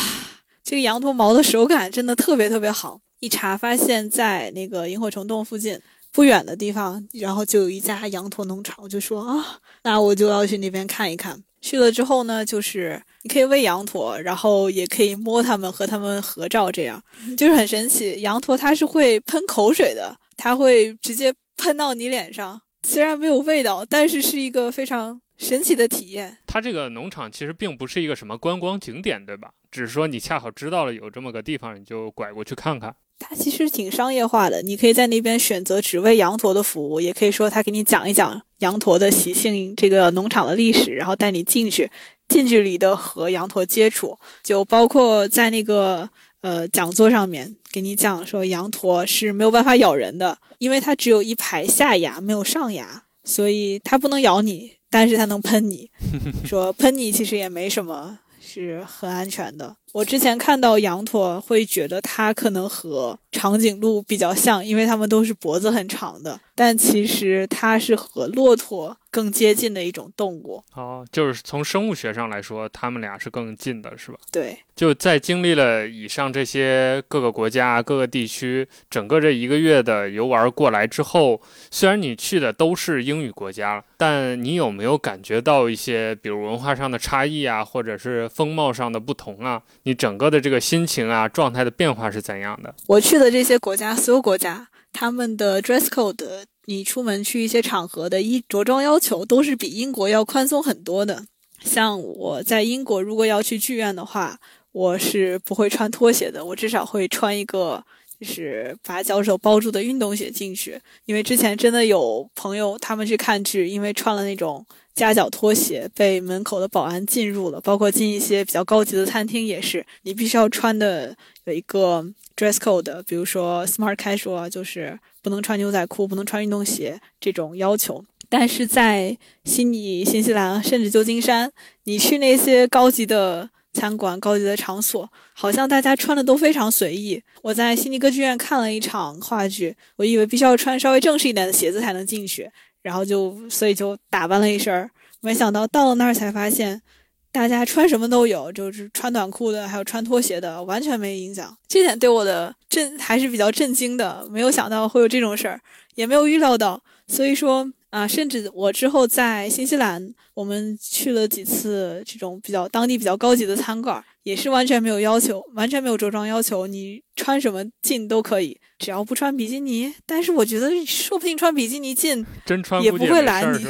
[0.64, 3.00] 这个羊驼毛的手感真的特别特别好。
[3.20, 5.78] 一查发现，在那个萤火虫洞附近。
[6.12, 11.42] 不远的地方，然后就有一家羊驼农场，我就说啊，那我就要去那边看一看。
[11.60, 17.02] 去了之后呢，就是你可以喂羊驼，然后也可以摸它们，和它们合照，这样
[17.36, 18.22] 就是很神奇。
[18.22, 26.38] 羊驼它是会喷口水的，它会直接喷到你脸上，虽然没有味道，但是是一个非常神奇的体验。
[26.46, 29.50] 它这个农场其实并不是一个什么观光景点，对吧？
[29.70, 32.96] 只是说你恰好知道了有这么个地方，你就拐过去看看。
[33.20, 41.88] 它其实挺商业化的，你可以在那边选择只为羊驼的服务，也可以说他给你讲一讲羊驼的习性，这个农场的历史，然后带你进去，
[42.28, 46.08] 近距离的和羊驼接触，就包括在那个
[46.40, 55.90] 呃讲座上面给你讲说羊驼是没有办法咬人的，因为它只有一排下牙，没有上牙，所以它不能咬你，但是它能喷你，
[56.44, 59.76] 说喷你其实也没什么，是很安全的。
[59.92, 66.40] 我之前看到羊驼，会觉得它可能和长颈鹿比较像，因为它们都是脖子很长的。
[66.54, 70.62] 但其实它是和骆驼更接近的一种动物。
[70.74, 74.18] 哦，就是从生物学上来说，它们俩是更近的，是吧？
[74.30, 74.58] 对。
[74.76, 89.62] 就在经历了以上这些各个国家、各个地区，整个这一个月的游玩过来之后，虽然你去的都是英语国家，但你有没有感觉到一些，比如文化上的差异啊，或者是风貌上的不同啊？
[89.82, 92.74] 你整个的这个心情啊，状态的变化是怎样的？
[92.86, 101.24] 我去的这些国家，所有国家他们的 dress code，你出门去一些场合的衣着装要求都是比英国要宽松很多的。
[101.62, 104.38] 像我在英国，如果要去剧院的话，
[104.72, 107.84] 我是不会穿拖鞋的，我至少会穿一个
[108.20, 122.04] 就是把脚手包住的运动鞋进去，因为之前真的有朋友他们去看剧，因为穿了那种夹脚拖鞋被门口的保安进入了，包括进一些比较高级的餐厅也是，你必须要穿的有一个
[122.36, 128.04] dress code，比如说 smart casual，就是不能穿牛仔裤，不能穿运动鞋这种要求。
[128.28, 131.50] 但是在悉尼、新西兰，甚至旧金山，
[131.84, 137.22] 你去那些高级的餐馆、高级的场所，好像大家穿的都非常随意。
[137.42, 142.50] 我在悉尼歌剧院看了一场话剧，我以为必须要穿稍微正式一点的鞋子才能进去，
[142.82, 144.90] 然后就所以就打扮了一身儿。
[145.20, 146.82] 没想到到了那儿才发现，
[147.30, 151.56] 大家穿什么都有，就是穿短裤的，还有穿拖鞋的，完全没影响。
[151.68, 155.60] 这点对我的震还是比较震惊的，没有想到会有这种事儿，
[155.94, 156.82] 也没有预料到。
[157.06, 157.72] 所以说。
[157.90, 169.92] 啊，甚至我之后在新西兰，我们去了几次这种比较当地比较高级的餐馆，也是完全没有要求，完全没有着装要求，你穿什么进都可以，只要不穿比基尼。
[170.06, 173.66] 但是我觉得，说不定穿比基尼进， 真穿也不会拦你，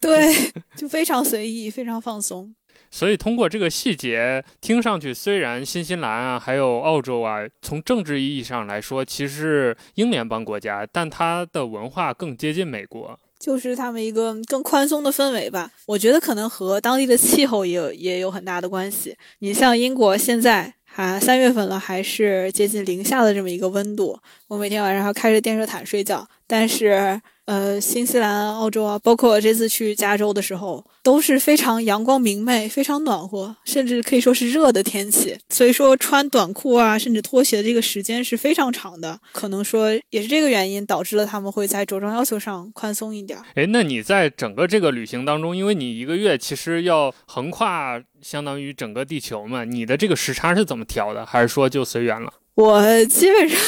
[0.00, 0.34] 对，
[0.74, 2.54] 就非常随意，非常放松。
[2.90, 13.20] 所以通过这个细节，听上去虽然新西兰啊，还有澳洲啊，从政治意义上来说，其实是英联邦国家，但它的文化更接近美国。
[13.38, 19.16] 就是他们一个更宽松的氛围吧，我觉得可能和当地的气候也有也有很大的关系。
[19.38, 24.18] 你像英国现在还三月份了，还是接近零下的这么一个温度，
[24.48, 27.20] 我每天晚上要开着电热毯睡觉，但是。
[27.48, 35.34] 呃，新西兰、澳洲啊，包括这次去加州的时候，都是非常阳光明媚、非常暖和，甚至可以说是热的天气。
[35.48, 39.18] 所以说，穿短裤啊，甚至拖鞋的这个时间是非常长的。
[39.32, 43.38] 可能说也是这个原因，导致了他们会在着装要求上宽松一点。
[43.54, 51.24] 哎，那你在整个这个旅行当中，因为你一个月其实要横跨相当于整个地球嘛，你的这个时差是怎么调的？
[51.24, 52.30] 还是说就随缘了？
[52.58, 53.58] 我基本上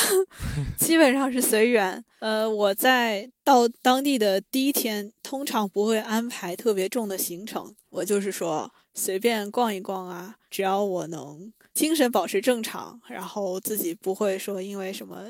[0.76, 2.04] 基本上是随缘。
[2.18, 7.72] 呃，我在到当地的第一天，通常不会安排特别重的行程。
[7.90, 15.22] 我就是说随便逛一逛啊，只要我能精神保持正常，然后自己不会说因为什么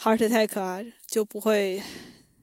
[0.00, 1.82] heart attack 啊，就不会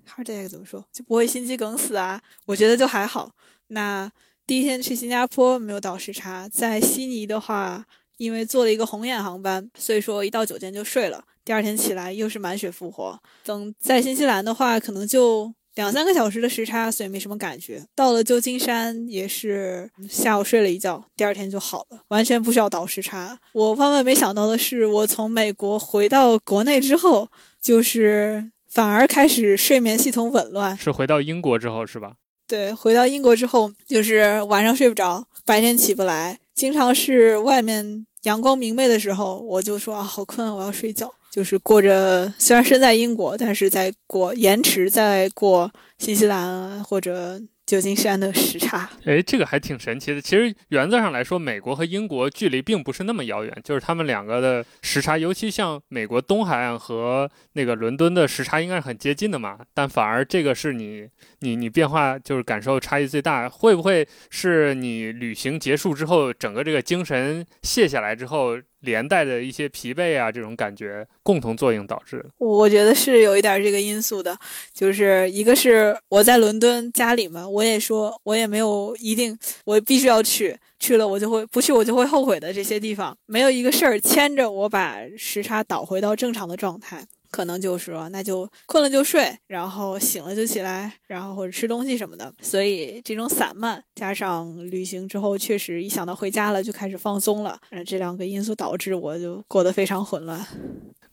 [0.07, 2.22] heart attack 怎么说，就不会心肌梗死啊。
[2.45, 3.32] 我觉得就还好。
[3.70, 4.12] 那
[4.45, 7.88] 第一天去新加坡没有倒时差，在悉尼的话。
[8.22, 11.24] 因为坐了一个红眼航班，所以说一到酒店就睡了。
[11.43, 13.19] 第二天起来又是满血复活。
[13.43, 17.84] 等在新西兰的话，可能就两三个小时的时差，所以没什么感觉。
[17.95, 23.36] 到了旧金山也是下午睡了一觉，第二天就好了，完全不需要倒时差。
[23.53, 27.28] 我万万没想到的是，我从美国回到国内之后，
[27.59, 30.78] 就是反而开始睡眠系统紊乱。
[30.78, 32.13] 是回到英国之后是吧？
[32.47, 38.05] 对，回到英国之后，就是晚上睡不着，白天起不来，经常是外面。
[38.24, 41.11] 阳光明媚的时候，我就说啊，好困，我要睡觉。
[41.32, 47.41] 就是过着，虽然身在英国，但是在过延迟，在过新西兰或者。
[47.66, 50.20] 旧金山的时差， 哎，这个还挺神奇的。
[50.20, 59.59] 其实原则上来说，美国和英国距离并不是那么遥远，就是他们两个的时差，尤其像美国东海岸和那个伦敦的时差应该是很接近的嘛。
[59.74, 61.07] 但反而这个是你
[61.39, 63.47] 你你变化就是感受差异最大。
[63.47, 68.57] 会不会是你旅行结束之后，整个这个精神卸下来之后？
[68.82, 72.23] 连带的一些疲惫啊，这种感觉共同作用导致。
[72.38, 74.38] 我觉得是有一点这个因素的，
[74.73, 87.05] 就是一个是我在伦敦家里嘛，我也说我也没有一定我必须要去，去了我就会不去，我就会后悔的这些地方，没有一个事儿牵着我把时差倒回到正常的状态。
[87.32, 92.32] 可能就是说，那就困了就睡，然后醒了就起来，然后或者吃东西什么的。
[92.41, 97.57] 所以这种散漫加上旅行之后，确实一想到回家了就开始放松了。
[97.86, 100.45] 这两个因素导致我就过得非常混乱。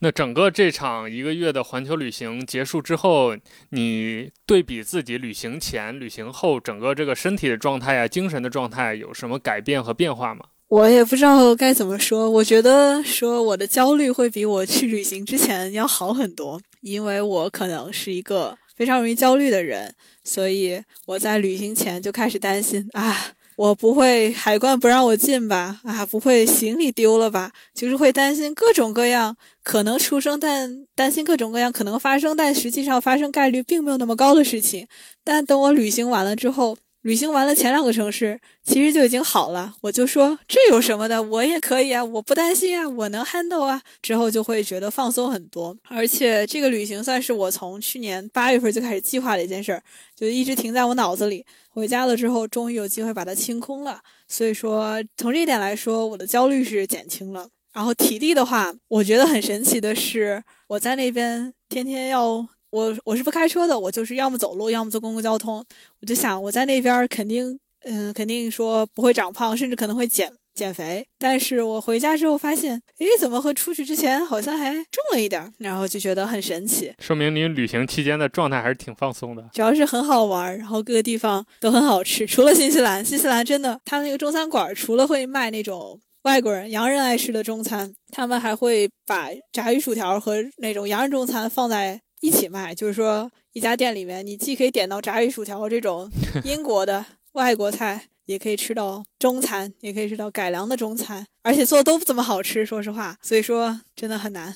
[0.01, 3.37] 那整个这场一个月的环球旅行结束之后，
[3.71, 10.45] 你对比自己旅行前、旅行后整个这个身体的状态啊、精神的状态有什么改变和变化吗？
[10.69, 19.95] 我也不知道该怎么说，我觉得说我的焦虑会比我去旅行之前要好很多，因为我可能是一个非常容易焦虑的人，
[20.25, 25.81] 所以我在旅行前就开始担心啊，我不会海关不让我进吧？
[25.85, 27.51] 啊，不会行李丢了吧？
[27.75, 34.87] 就是会担心各种各样可能出生，但担心各种各样可能发生，但实际上发生概率并没有那么高的事情。
[35.25, 36.77] 但等我旅行完了之后。
[37.03, 39.73] 旅行完了前两个城市，其实就已经好了。
[39.83, 43.81] 我就说这有什么的，我也可以啊，我不担心啊，我能 handle 啊。
[44.03, 45.77] 之后就会觉得放松很多。
[45.89, 49.83] 而且这个旅行算是我从去年八月份就开始计划的一件事儿，
[50.17, 51.47] 就一直停在我脑子里。
[51.71, 54.01] 回家了之后，终于有机会把它清空了。
[54.27, 57.49] 所以说，从这一点来说，我的焦虑是减轻了。
[57.73, 65.65] 然后体力的话，我觉得很神奇的是，我在那边天天要我我是不开车的，我就是要么走路，要么坐公共交通。
[66.01, 71.07] 我就想我在那边肯定，嗯，肯定说不会长胖，甚至可能会减减肥。
[71.19, 75.53] 但是我回家之后发现，诶，怎么和出去之前好像还重了一点？
[75.59, 79.49] 然后就觉得很神奇，说明您旅行期间的状态还是挺放松的。
[79.53, 82.27] 主要是很好玩，然后各个地方都很好吃。
[82.27, 85.99] 除了新西兰，新西兰真的，他们那个中餐馆除了会卖那种。
[86.23, 92.75] 外国人洋人爱吃的中餐，他们还会把炸鱼薯条和那种洋人中餐放在一起卖。
[92.75, 96.11] 就是说，一家店里面，你既可以点到炸鱼薯条这种
[96.45, 102.65] 英国的外国菜，也可以吃到中餐，也可以吃到改良的中餐，而且做的都不怎么好吃。
[102.65, 104.55] 说实话，所以说真的很难。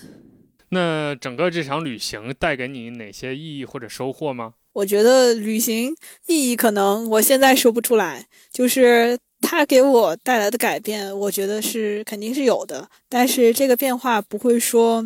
[0.71, 4.55] 那整个这场旅行带给你哪些意义或者收获吗？
[4.73, 5.95] 我觉得旅行
[6.27, 9.19] 意义可能我现在说不出来，就是。
[9.45, 15.05] 它给我带来的改变，我觉得是肯定是有的，但是这个变化不会说，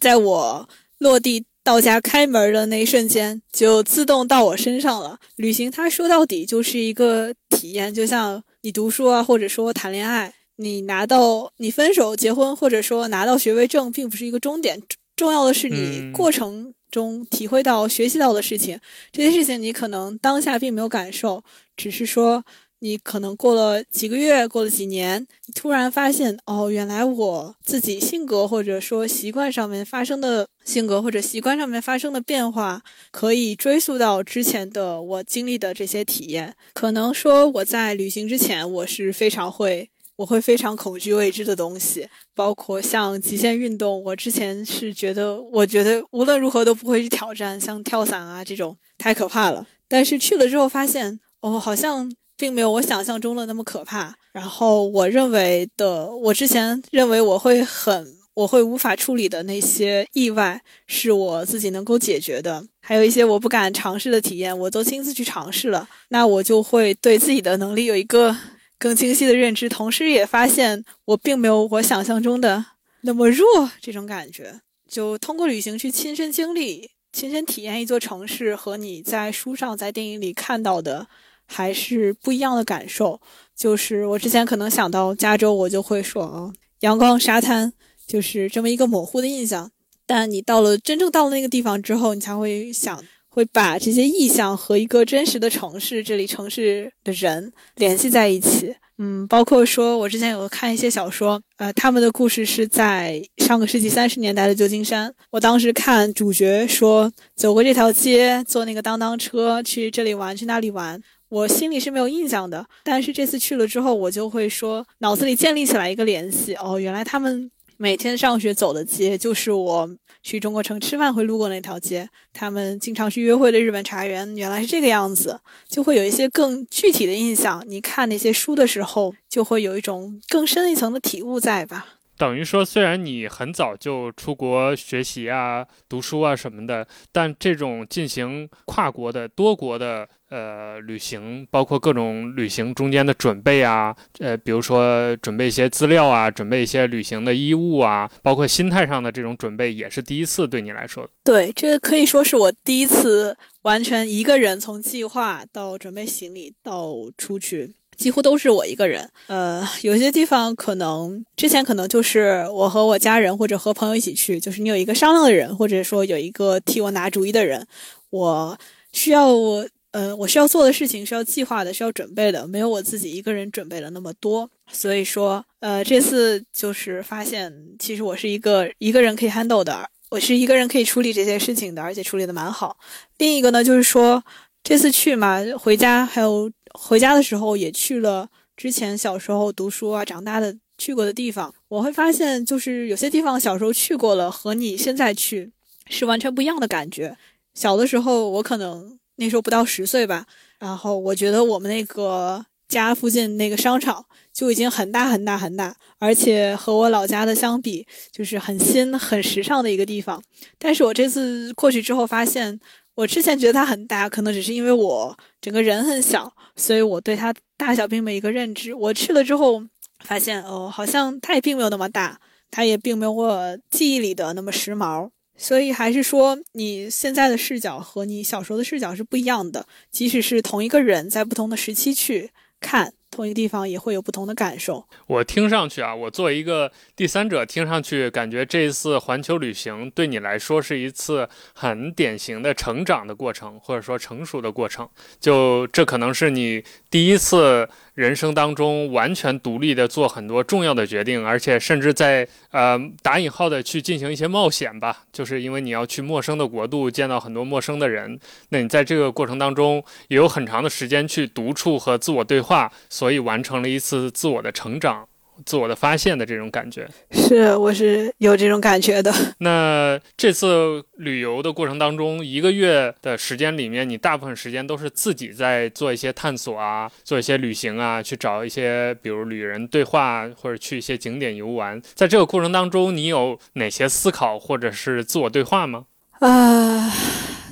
[0.00, 5.18] 在我落地到家开门的那一瞬间就自动到我身上了。
[5.34, 14.80] 旅行它说到底就是一个体验，就像你读书啊，或者说谈恋爱，你拿到你分手、结婚，或者说拿到学位证，并不是一个终点，
[15.16, 18.78] 重要的是你过程中体会到、学习到的事情。
[19.10, 21.42] 这些事情你可能当下并没有感受，
[21.76, 22.44] 只是说。
[22.80, 36.54] 你可能过了几个月，过了几年，突然发现，哦，原来我自己性格或者说习惯上面发生的性格或者习惯上面发生的变化，可以追溯到之前的我经历的这些体验。
[36.74, 49.66] 可能说我在旅行之前，我是非常会，我会非常恐惧未知的东西，包括像极限运动，我之前是觉得，我觉得无论如何都不会去挑战，像跳伞啊这种太可怕了。
[49.88, 52.12] 但是去了之后发现，哦，好像。
[52.36, 54.14] 并没有我想象中的那么可怕。
[54.32, 62.66] 然后我认为的，我之前认为我会很，我会无法处理的那些意外，是我自己能够解决的。
[62.80, 65.88] 还有一些我不敢尝试的体验，我都亲自去尝试了。
[66.10, 68.36] 那我就会对自己的能力有一个
[68.78, 72.64] 更清晰的认知，同时也发现我并没有我想象中的
[73.00, 73.70] 那么弱。
[73.80, 81.06] 这种感觉，就通过旅行去亲身经历、亲身体验一座城市，和你在书上、在电影里看到的。
[81.46, 83.20] 还是不一样的感受，
[83.56, 87.72] 就是我之前可能想到加州，我就会说啊，阳光沙滩，
[88.06, 89.70] 就是这么一个模糊的印象。
[90.06, 98.74] 但你到了真正到了那个地方之后，你才会想，会把这些意象和一个真实的城市，这里城市的人联系在一起。
[98.98, 105.12] 嗯，包括说我之前有看一些小说，呃，他们的故事是在上个世纪三十年代的旧金山。
[105.30, 110.98] 我当时看主角说，走过这条街，坐那个当当车去这里玩，去那里玩。
[111.28, 116.54] 我心里是没有印象的，但是这次去了之后，我就会说脑子里建立起来一个联系。
[116.54, 119.90] 哦，原来他们每天上学走的街，就是我
[120.22, 122.08] 去中国城吃饭会路过那条街。
[122.32, 127.64] 他们经常去约会的日本茶园，原来是这个样子，就会有一些更具体的印象。
[127.66, 131.95] 你看那些书的时候，就会有一种更深一层的体悟在吧。
[132.16, 151.08] 等于说，虽然你很早就出国学习啊、读书啊什么的，但这种进行跨国的、多国的呃旅行，包括各种旅行中间的准备啊，呃，比如说准备一些资料啊，准备一些旅行的衣物啊，包括心态上的这种准备，也是第一次对你来说。
[151.22, 157.74] 对，这个可以说是我第一次完全一个人从计划到准备行李到出去。
[157.96, 167.66] 几乎都是我一个人，呃，有些地方可能之前可能就是我和我家人或者和朋友一起去，就是你有一个商量的人，或者说有一个替我拿主意的人，
[168.10, 168.58] 我
[168.92, 182.76] 需要我，呃，我需要做的事情需要计划的，需要准备的，没有我自己一个人准备了那么多，所以说，呃，这次就是发现，其实我是一个一个人可以 handle 的，我是一个人可以处理这些事情的，而且处理的蛮好。
[183.16, 184.22] 另一个呢，就是说
[184.62, 186.50] 这次去嘛，回家还有。
[186.76, 195.50] 回家的时候也去了之前小时候读书啊、长大的去过的地方，我会发现，就是有些地方小时候去过了，和你现在去
[195.88, 197.16] 是完全不一样的感觉。
[197.54, 200.26] 小的时候，我可能那时候不到十岁吧，
[200.58, 210.22] 然后我觉得我们那个家附近那个商场就已经很大很大很大，而且和我老家的相比，就是很新、很时尚的一个地方。
[210.58, 212.60] 但是我这次过去之后发现。
[212.96, 218.74] 我之前觉得它很大，可能只是因为我整个人很小，所以我对它大小并没有一个认知。
[218.74, 219.62] 我去了之后，
[220.00, 222.18] 发现哦，好像它也并没有那么大，
[222.50, 225.10] 它也并没有我记忆里的那么时髦。
[225.36, 229.66] 所以还是说，你现在的视角和你小时候的视角是不一样的。
[229.90, 232.94] 即使是同一个人，在不同的时期去看。
[233.16, 234.86] 同一个地方也会有不同的感受。
[235.06, 244.88] 我听上去啊，我作为一个第三者，听上去感觉这一次环球旅行对你来说是一次很典型的成长的过程，或者说成熟的过程。
[245.18, 247.68] 就这可能是你第一次。
[247.96, 265.06] 人生当中完全独立的做很多重要的决定，而且甚至在呃打引号的去进行一些冒险吧，就是因为你要去陌生的国度见到很多陌生的人，那你在这个过程当中也有很长的时间去独处和自我对话，所以完成了一次自我的成长。
[265.44, 269.12] 自我的发现的这种感觉，是我是有这种感觉的。
[269.40, 281.78] 那这次旅游的过程当中，一个月的时间里面，你大部分时间都是自己在做一些探索啊，做一些旅行啊，去找一些比如旅人对话，或者去一些景点游玩。
[281.92, 285.84] 在这个过程当中，你有哪些思考或者是自我对话吗？
[286.20, 286.88] 啊，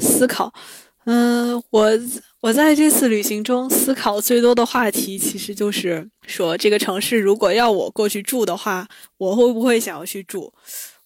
[0.01, 0.51] 思考，
[1.05, 1.91] 嗯，我。
[2.45, 8.87] 我在这次旅行中思考最多的话题，其实就是说这个城市如果要我过去住的话，
[9.17, 10.53] 我会不会想要去住？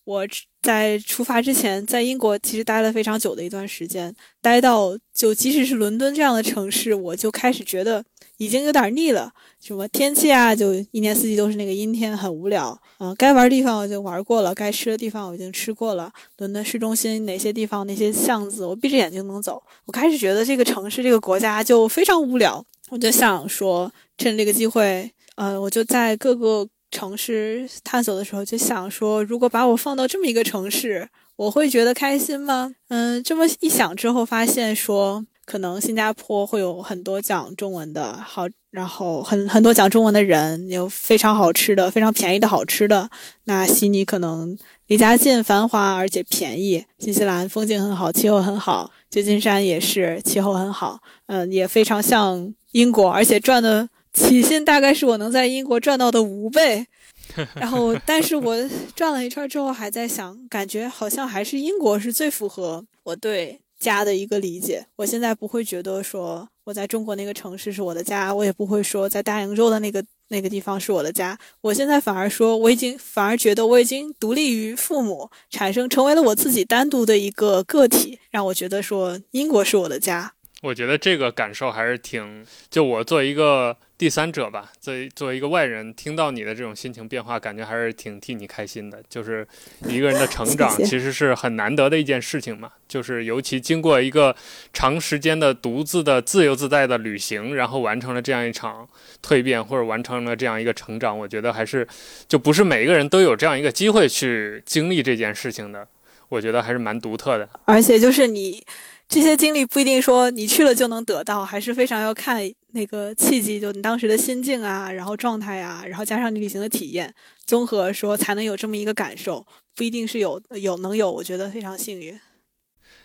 [0.02, 0.26] 我
[0.62, 8.04] 在出发之前，在英国其实待了非常久的一段时间，待到就即使是伦敦这样的城市，我就开始觉得。
[8.38, 12.80] 已经有点腻了，什么天气啊，就一年四季都是那个阴天，很无聊。
[13.00, 16.08] 嗯，该玩的地方我就玩过了，该吃的地方我已经吃过了。
[16.36, 19.60] 伦敦市中心哪些地方、那些巷子，我闭着眼睛能走。
[19.86, 22.64] 我开始觉得这个城市、这个国家就非常无聊。
[22.90, 32.72] 我就想说，趁这个机会，呃，我就在各个城市探索的时候，就想说，如果把我放到这么一个城市，我会觉得开心吗？
[32.88, 35.26] 嗯，这么一想之后，发现说。
[35.48, 43.08] 可能新加坡会有很多讲中文的好，然后很很多讲中文的人，有非常好吃的、非常便宜的好吃的。
[43.44, 44.54] 那悉尼可能
[44.88, 46.84] 离家近、繁华而且便宜。
[46.98, 56.86] 新西兰风景很好，气候很好，旧金山也是气候很好，嗯，也非常像英国，而且赚的起薪大概是我能在英国赚到的五倍。
[57.54, 58.56] 然后，但是我
[58.96, 63.60] 转了一圈之后，还在想，感觉好像还是英国是最符合我对。
[63.78, 71.38] 家的一个理解，我现在不会觉得说我在中国那个城市是我的家，我也不会说在大洋洲的那个那个地方是我的家。
[71.60, 80.32] 我现在反而说，我已经反而觉得我已经独立于父母，产生成为了我自己单独的一个个体，让我觉得说英国是我的家。
[80.62, 83.76] 我觉得这个感受还是挺，就我作为一个。
[83.98, 89.02] 第三者吧，作为作为一个外人，听到你的这种心情变化，感觉还是挺替你开心的。
[89.08, 89.44] 就是
[89.88, 92.70] 一个人的成长，其实是很难得的一件事情嘛。
[92.86, 94.34] 就是尤其经过一个
[94.72, 98.88] 长时间的独自的自由自在的旅行，然后完成了这样一场
[99.20, 101.84] 蜕变，或者完成了这样一个成长，我觉得还是
[102.28, 105.88] 就不是每一个人都有这样一个机会去经历这件事情的。
[106.28, 107.48] 我觉得还是蛮独特的。
[107.64, 108.64] 而且就是你
[109.08, 112.48] 这些经历不一定说你去了就能得到，还是非常要看。
[112.72, 117.14] 那个契机，就你当时的心境啊，然后状态啊，然后加上你旅行的体验，
[117.46, 122.18] 综合说才能有这么一个感受，不一定是有有能有，我觉得非常幸运。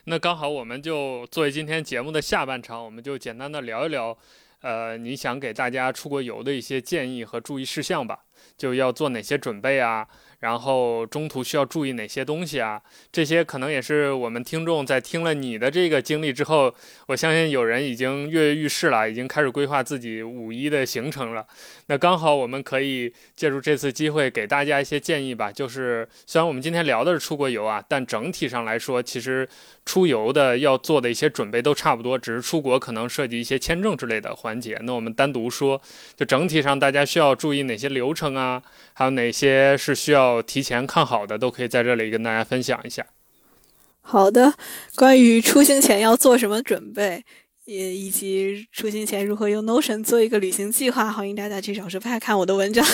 [0.06, 4.18] 那刚好，我们就作为今天节目的下半场，我们就简单的聊一聊，
[4.62, 8.26] 呃，你想给大家出国游的一些建议和注意事项吧，
[8.58, 10.08] 就要做哪些准备啊？
[10.44, 12.82] 然后中途需要注意哪些东西啊？
[13.14, 16.74] 这些可能也是我们听众在听了你的这个经历之后，
[17.08, 21.48] 我相信有人已经跃跃欲试了，已经开始规划自己五一的行程了。
[21.86, 25.50] 那刚好我们可以借助这次机会给大家一些建议吧。
[25.50, 29.48] 就是虽然我们今天聊的是出国游啊，但整体上来说，其实
[29.86, 34.80] 出游的要做的一些准备都差不多，只是出国可能涉及一些签证之类的环节。
[34.84, 35.82] 那我们单独说，
[36.16, 38.62] 就整体上大家需要注意哪些流程啊？
[38.94, 43.06] 还有哪些是需要提前看好的，都可以在这里跟大家分享一下。
[44.02, 44.54] 好的，
[44.96, 47.24] 关于出行前要做什么准备，
[47.66, 52.86] 也以及出行前如何用 Notion 做一个旅行计划，欢迎大家去小说派看我的文章。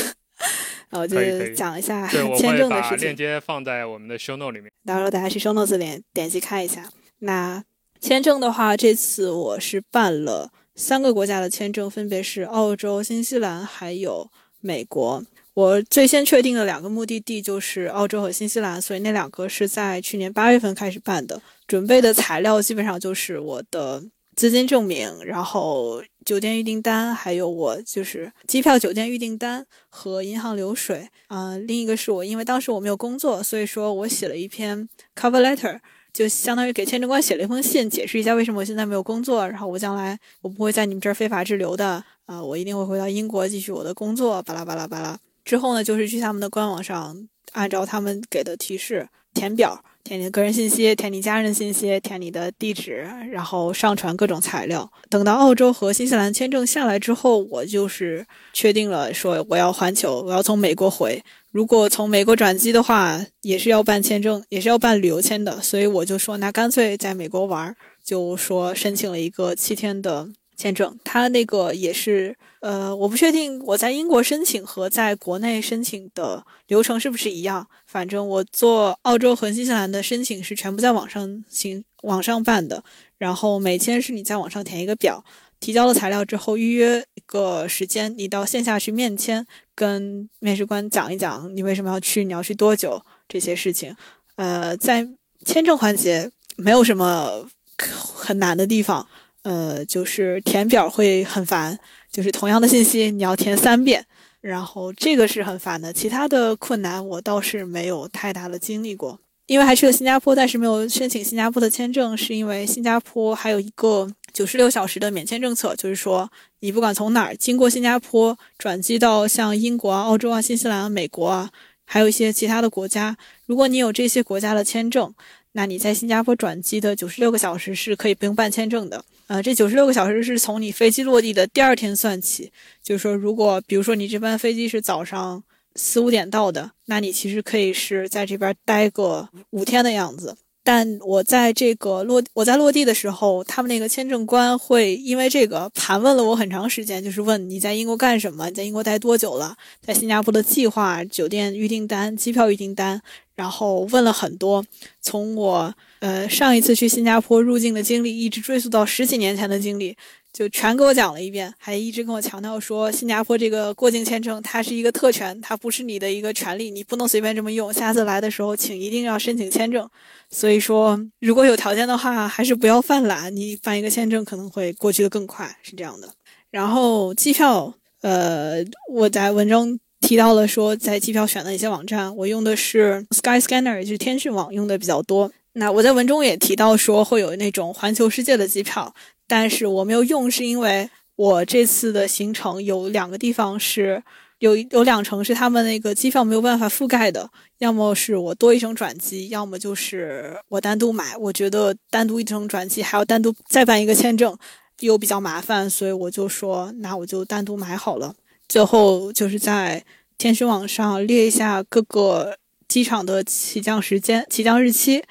[0.90, 1.18] 然后就
[1.54, 3.00] 讲一下 签证的事情。
[3.00, 6.90] 链接放在我们的 Show Note 里面，到时候大家去 Show Note 里点击看一下。
[7.20, 7.64] 那
[8.00, 14.30] 签证的话，这次我是办了三个国家的签证，分别是澳洲、新西兰还有
[14.62, 15.24] 美国。
[15.54, 21.42] 我最先确定的两个目的地就是澳洲和新西兰，所以那两个是在去年八月份开始办的。
[21.68, 24.02] 准备的材料基本上就是我的
[24.40, 31.10] 资金证明，然后酒店预订单，还有我就是机票、酒店预订单和银行流水。
[31.28, 35.78] 啊，另一个是我因为当时我没有工作，所以说我写了一篇 cover letter，
[36.14, 45.20] 就相当于给签证官写了一封信，解释一下为什么我现在没有工作，然后我将来我不会在你们这儿非法滞留的啊，我一定会回到英国继续我的工作，巴拉巴拉巴拉。
[45.44, 54.92] 之后呢，就是去他们的官网上，按照他们给的提示填表，填你的个人信息，填你家人信息，填你的地址，然后上传各种材料。
[55.08, 61.24] 等到澳洲和新西兰签证下来之后，我就是确定了说我要环球，我要从美国回。
[61.52, 70.28] 如果从美国转机的话，也是要办签证，也是要办旅游签的，所以我就说那干脆在美国玩，就说申请了一个七天的
[70.60, 71.00] 签证。
[71.06, 77.66] 他那个也是，呃，我不确定我在英国申请和在国内申请的流程是不是一样。
[77.88, 82.84] 反正我做澳洲和新西兰的申请是全部在网上行网上办的，
[83.18, 85.24] 然后每签是你在网上填一个表。
[85.62, 89.46] 提交了材料之后，预约一个时间，你到线下去面签，
[89.76, 93.94] 跟面试官讲一讲你为什么要去，你要去多久这些事情。
[94.38, 95.06] 呃，在
[95.46, 97.46] 签证环节没有什么
[97.78, 99.06] 很难的地方，
[99.50, 101.76] 呃，就是填表会很烦，
[102.12, 104.06] 就是同样的信息你要填三遍，
[104.42, 105.92] 然后这个是很烦的。
[105.92, 114.08] 其他的困难我倒是没有太大的经历过，因为还去了新加坡，但是没有申请新加坡的签证，是因为新加坡还有一个。
[114.32, 121.50] 九十六小时的免签政策，就是说，你不管从哪儿经过新加坡转机到像英国啊、澳洲啊、新西兰、美国啊，
[121.84, 125.12] 还有一些其他的国家，如果你有这些国家的签证，
[125.54, 129.04] 那你在新加坡转机的九十六个小时是可以不用办签证的。
[129.30, 132.52] 呃，这九十六个小时是从你飞机落地的第二天算起。
[132.82, 135.44] 就是说，如果比如说你这班飞机是早上
[135.76, 140.36] 四五点到的，那你其实可以是在这边待个五天的样子。
[140.64, 153.02] 但我在这个落我在落地的时候，他们那个签证官会因为这个盘问了我很长时间，就是问你在英国干什么，你在英国待多久了，在新加坡的计划、酒店预订单、机票预订单，
[153.40, 154.66] 然后问了很多，
[155.02, 159.96] 从我呃上一次去新加坡入境的经历，一直追溯到十几年前的经历。
[160.32, 167.74] 就全给我讲了一遍，还一直跟我强调说，新加坡这个过境签证它是一个特权，它不是你的一个权利，你不能随便这么用。
[167.74, 169.90] 下次来的时候，请一定要申请签证。
[170.30, 176.08] 所以说，如果有条件的话，还是不要犯懒，你办一个签证可能会过去的更快，是这样的。
[176.52, 178.64] 然后机票，呃，
[178.94, 185.32] 我在文中提到了说，在机票选的一些网站，我用的是 Skyscanner，就是天讯网用的比较多。
[185.54, 188.94] 那我在文中也提到说，会有那种环球世界的机票。
[189.28, 194.02] 但是我没有用，是因为我这次的行程有两个地方是
[194.40, 197.30] 有有两程是他们那个机票没有办法覆盖的，
[197.60, 201.16] 要么是我多一程转机，要么就是我单独买。
[201.18, 204.36] 我觉得单独一程转机还要单独再办一个签证，
[204.80, 208.16] 又比较麻烦，所以我就说那我就单独买好了。
[208.50, 209.86] 最后就是在
[210.18, 212.36] 天使网上列一下各个
[212.68, 215.04] 机场的起降时间、起降日期。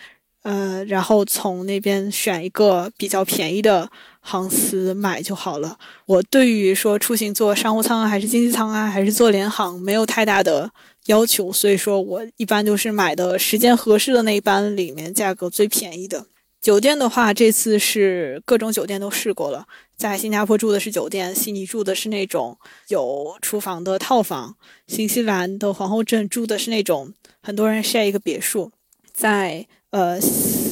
[0.42, 5.76] 呃，然后从那边选一个比较便宜的航司买就好了。
[6.06, 10.70] 我对于说出行坐商务舱啊，还是经济舱啊，还是坐联航没有太大的
[11.06, 16.26] 要求，所以说我一般就是买的时间合适的那一班里面价格最便宜的。
[16.62, 19.66] 酒店的话，这次是各种酒店都试过了，
[19.98, 28.72] 在新加坡住的是酒店，悉尼住的是那种有厨房的套房，新西兰的皇后镇住的是那种很多人 share 一个别墅，
[29.12, 29.66] 在。
[29.90, 30.20] 呃，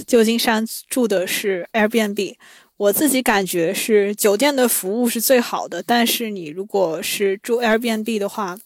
[0.07, 2.35] 旧金山住的是 Airbnb，
[2.77, 8.59] 我自己感觉是酒店的服务是最好的，但是你如果是住 Airbnb 的话，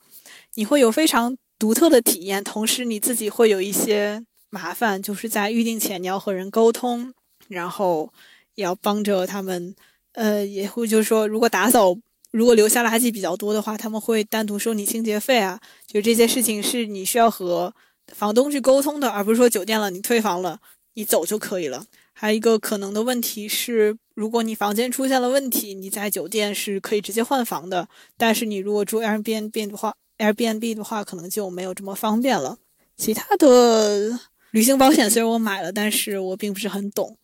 [0.56, 7.14] 你会有非常独特的体验，同时你自己会有一些麻烦，就是在预定前你要和人沟通，
[7.46, 8.12] 然后
[8.56, 9.76] 也要帮着他们，
[10.12, 11.96] 呃，也会就是说，如果打扫
[12.30, 17.74] 如果留下垃圾比较多的话，他们会单独收你清洁费啊，就这些事情是你需要和。
[18.12, 20.58] 房东去沟通的，而不是说酒店了你退房了
[20.94, 21.86] 你走就可以了。
[22.12, 27.88] 还有一个可能的问题是，如果你房间出现了问题，你在酒店是可以直接换房的。
[28.16, 32.58] 但是你如果住 Airbnb 的话，Airbnb 的话可能就没有这么方便了。
[32.96, 34.18] 其他的
[34.50, 37.16] 旅行保险虽然我买了，但是我并不是很懂。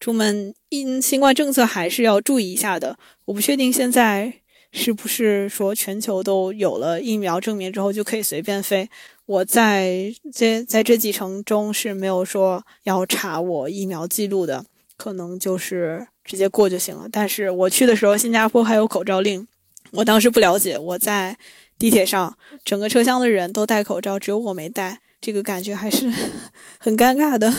[0.00, 2.98] 出门因新冠政策还是要注意一下的。
[3.24, 4.32] 我不确定现在
[4.72, 8.88] 是不是说全球都有了疫苗证明之后就可以随便飞。
[9.26, 14.64] 我在这在这几程中是没有说要查我疫苗记录的，
[14.96, 17.06] 可能就是直接过就行了。
[17.10, 19.46] 但是我去的时候，新加坡还有口罩令，
[19.92, 20.78] 我当时不了解。
[20.78, 21.36] 我在
[21.78, 26.10] 地铁上，整个车厢的人都戴口罩，只有我没戴，这个感觉还是
[26.78, 27.52] 很尴尬的。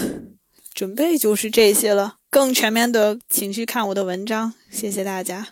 [0.74, 4.54] 准备就是这些了，更全面的请去看我的文章。
[4.70, 5.48] 谢谢大家。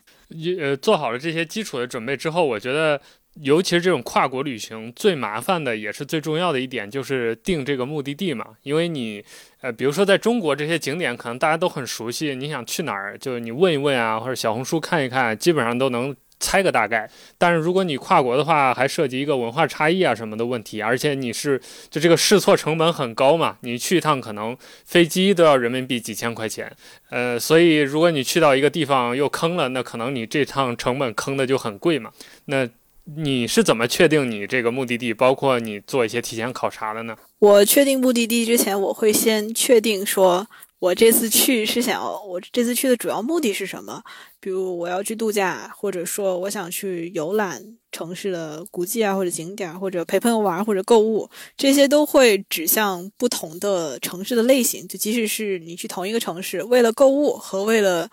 [0.59, 3.01] 呃，做好了这些基础的准备之后，我觉得。
[3.41, 8.47] 尤其是这种跨国旅行，最麻烦的也是最重要的一点，就是定这个目的地嘛。
[8.63, 9.23] 因为你，
[9.61, 17.09] 呃，比如说在中国这些景点，可能大家都很熟悉，你想去哪儿，就你问一问啊，或者小红书看一看，基本上都能猜个大概。
[17.37, 26.71] 但是如果你跨国的话，还涉及一个文化差异啊什么的问题，而且你是就这个试错成本很高嘛，你去一趟可能飞机都要人民币几千块钱，
[27.09, 32.11] 呃，所以如果你去到一个地方又坑了，那可能你这趟成本坑的就很贵嘛。
[32.45, 32.67] 那
[33.15, 37.15] 你是怎么确定你这个目的地，包括你做一些提前考察的呢？
[37.39, 40.47] 我确定目的地之前，我会先确定说，
[40.79, 44.01] 我这次去是想要我这次去的主要目的是什么？
[44.39, 47.61] 比如我要去度假，或者说我想去游览
[47.91, 54.87] 城市的古迹啊，或者景点，或者陪朋友玩，或者购物，这些都会指向不同的城市的类型。
[54.87, 58.09] 就即使是你去同一个城市，为了购物和为了。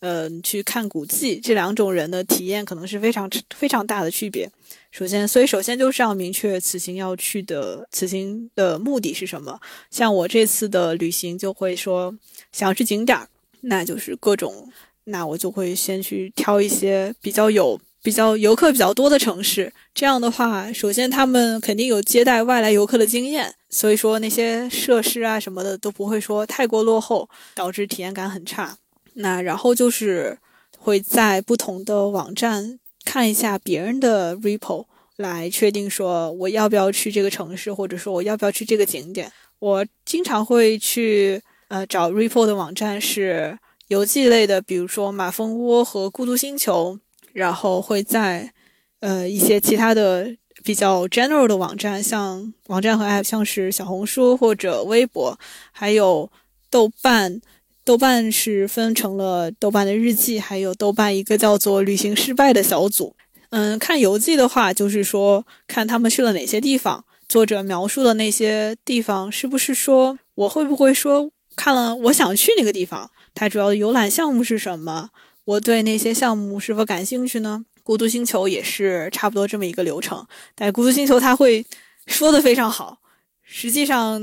[0.00, 4.48] 嗯，去看古迹，这两种人的体验可能是非常非常大的区别。
[4.90, 9.60] 首先，所以首先就是要明确此行要去的此行的目的是什么。
[9.90, 12.14] 像我这次的旅行就会说，
[12.52, 13.28] 想要去景点儿，
[13.60, 14.70] 那就是各种，
[15.04, 19.72] 那我就会先去挑一些比较有比较游客比较多的城市。
[19.94, 28.78] 这样的话，首先他们肯定有接待外来游客的经验，所以说那些设施啊什么的都不会说太过落后，导致体验感很差。
[29.14, 30.38] 那然后就是
[30.78, 32.78] 会在不同的网站
[33.08, 34.84] 看一下别人的 repo，
[35.16, 39.32] 来确定说我要不要去这个城市，或者说我要不要去这个景点。
[39.60, 46.98] 我经常会去呃找 repo 的网站是游记类的，比如说马蜂窝和孤独星球。
[47.34, 48.52] 然后会在
[49.00, 50.34] 呃一些其他的
[50.64, 55.38] 比较 general 的网站，像网站和 app，像是小红书或者微博，
[55.70, 56.28] 还有
[56.68, 57.40] 豆瓣。
[57.88, 63.16] 豆瓣是分成了豆瓣的日记，还有豆瓣一个叫做“旅行失败”的小组。
[63.48, 73.10] 嗯，看游记的话，就是说看他们去了哪些地方，作者描述的那些地方是不是说我会不会说看了我想去那个地方？
[73.34, 75.08] 它主要的游览项目是什么？
[75.46, 77.64] 我对那些项目是否感兴趣呢？
[77.82, 81.64] 孤独星球也是差不多这么一个流程，但孤独星球它会
[82.06, 82.98] 说的非常好，
[83.42, 84.20] 实际上。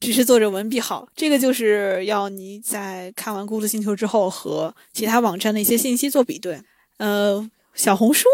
[0.00, 6.60] 只是作者文笔好，这个就是要你在看完《孤独星球》之后和其他网站的一些信息做比对。
[6.98, 8.28] 呃，小红书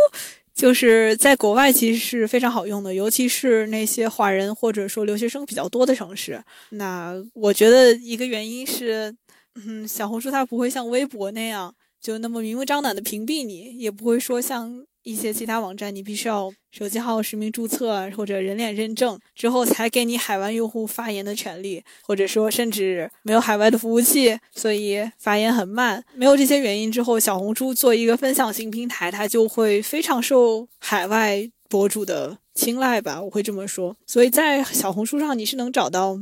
[0.55, 6.43] 就是在国外其实是非常好用的，尤其是那些华人或者说留学生比较多的城市。
[6.71, 9.15] 那我觉得一个原因是，
[9.55, 14.85] 嗯，小红书它不会像微博那样就那么明目张胆的屏蔽你，也不会说像。
[15.05, 26.03] 一些其他网站，你必须要手机号实名注册或者人脸认证之后，才给你海外用户发言的权利，或者说甚至没有海外的服务器，所以发言很慢。
[26.15, 33.95] 没有这些原因之后，小红书做一个分享型平台，它就会非常受海外博主的青睐吧，我会这么说。
[34.07, 36.19] 所以在小红书上，你是能找到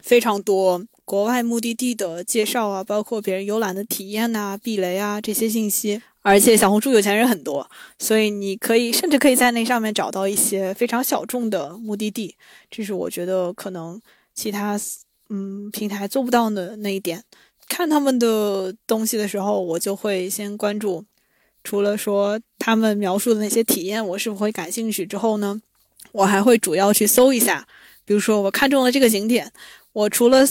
[0.00, 6.02] 非常多国外目的地的介绍啊，包括别人游览的体验呐、避雷啊这些信息。
[6.20, 12.34] 而且小红书有钱人很多，所以你可以甚至可以在那上面找到一些非常小众的目的地，
[12.68, 14.02] 这是我觉得可能
[14.34, 14.76] 其他
[15.28, 17.22] 嗯平台做不到的那一点。
[17.68, 21.04] 看他们的东西的时候，我就会先关注，
[21.62, 25.62] 除了说他们描述的那些体验我是否会感兴趣之后呢，
[26.10, 27.64] 我还会主要去搜一下，
[28.04, 29.52] 比如说我看中了这个景点，
[29.92, 30.44] 我除了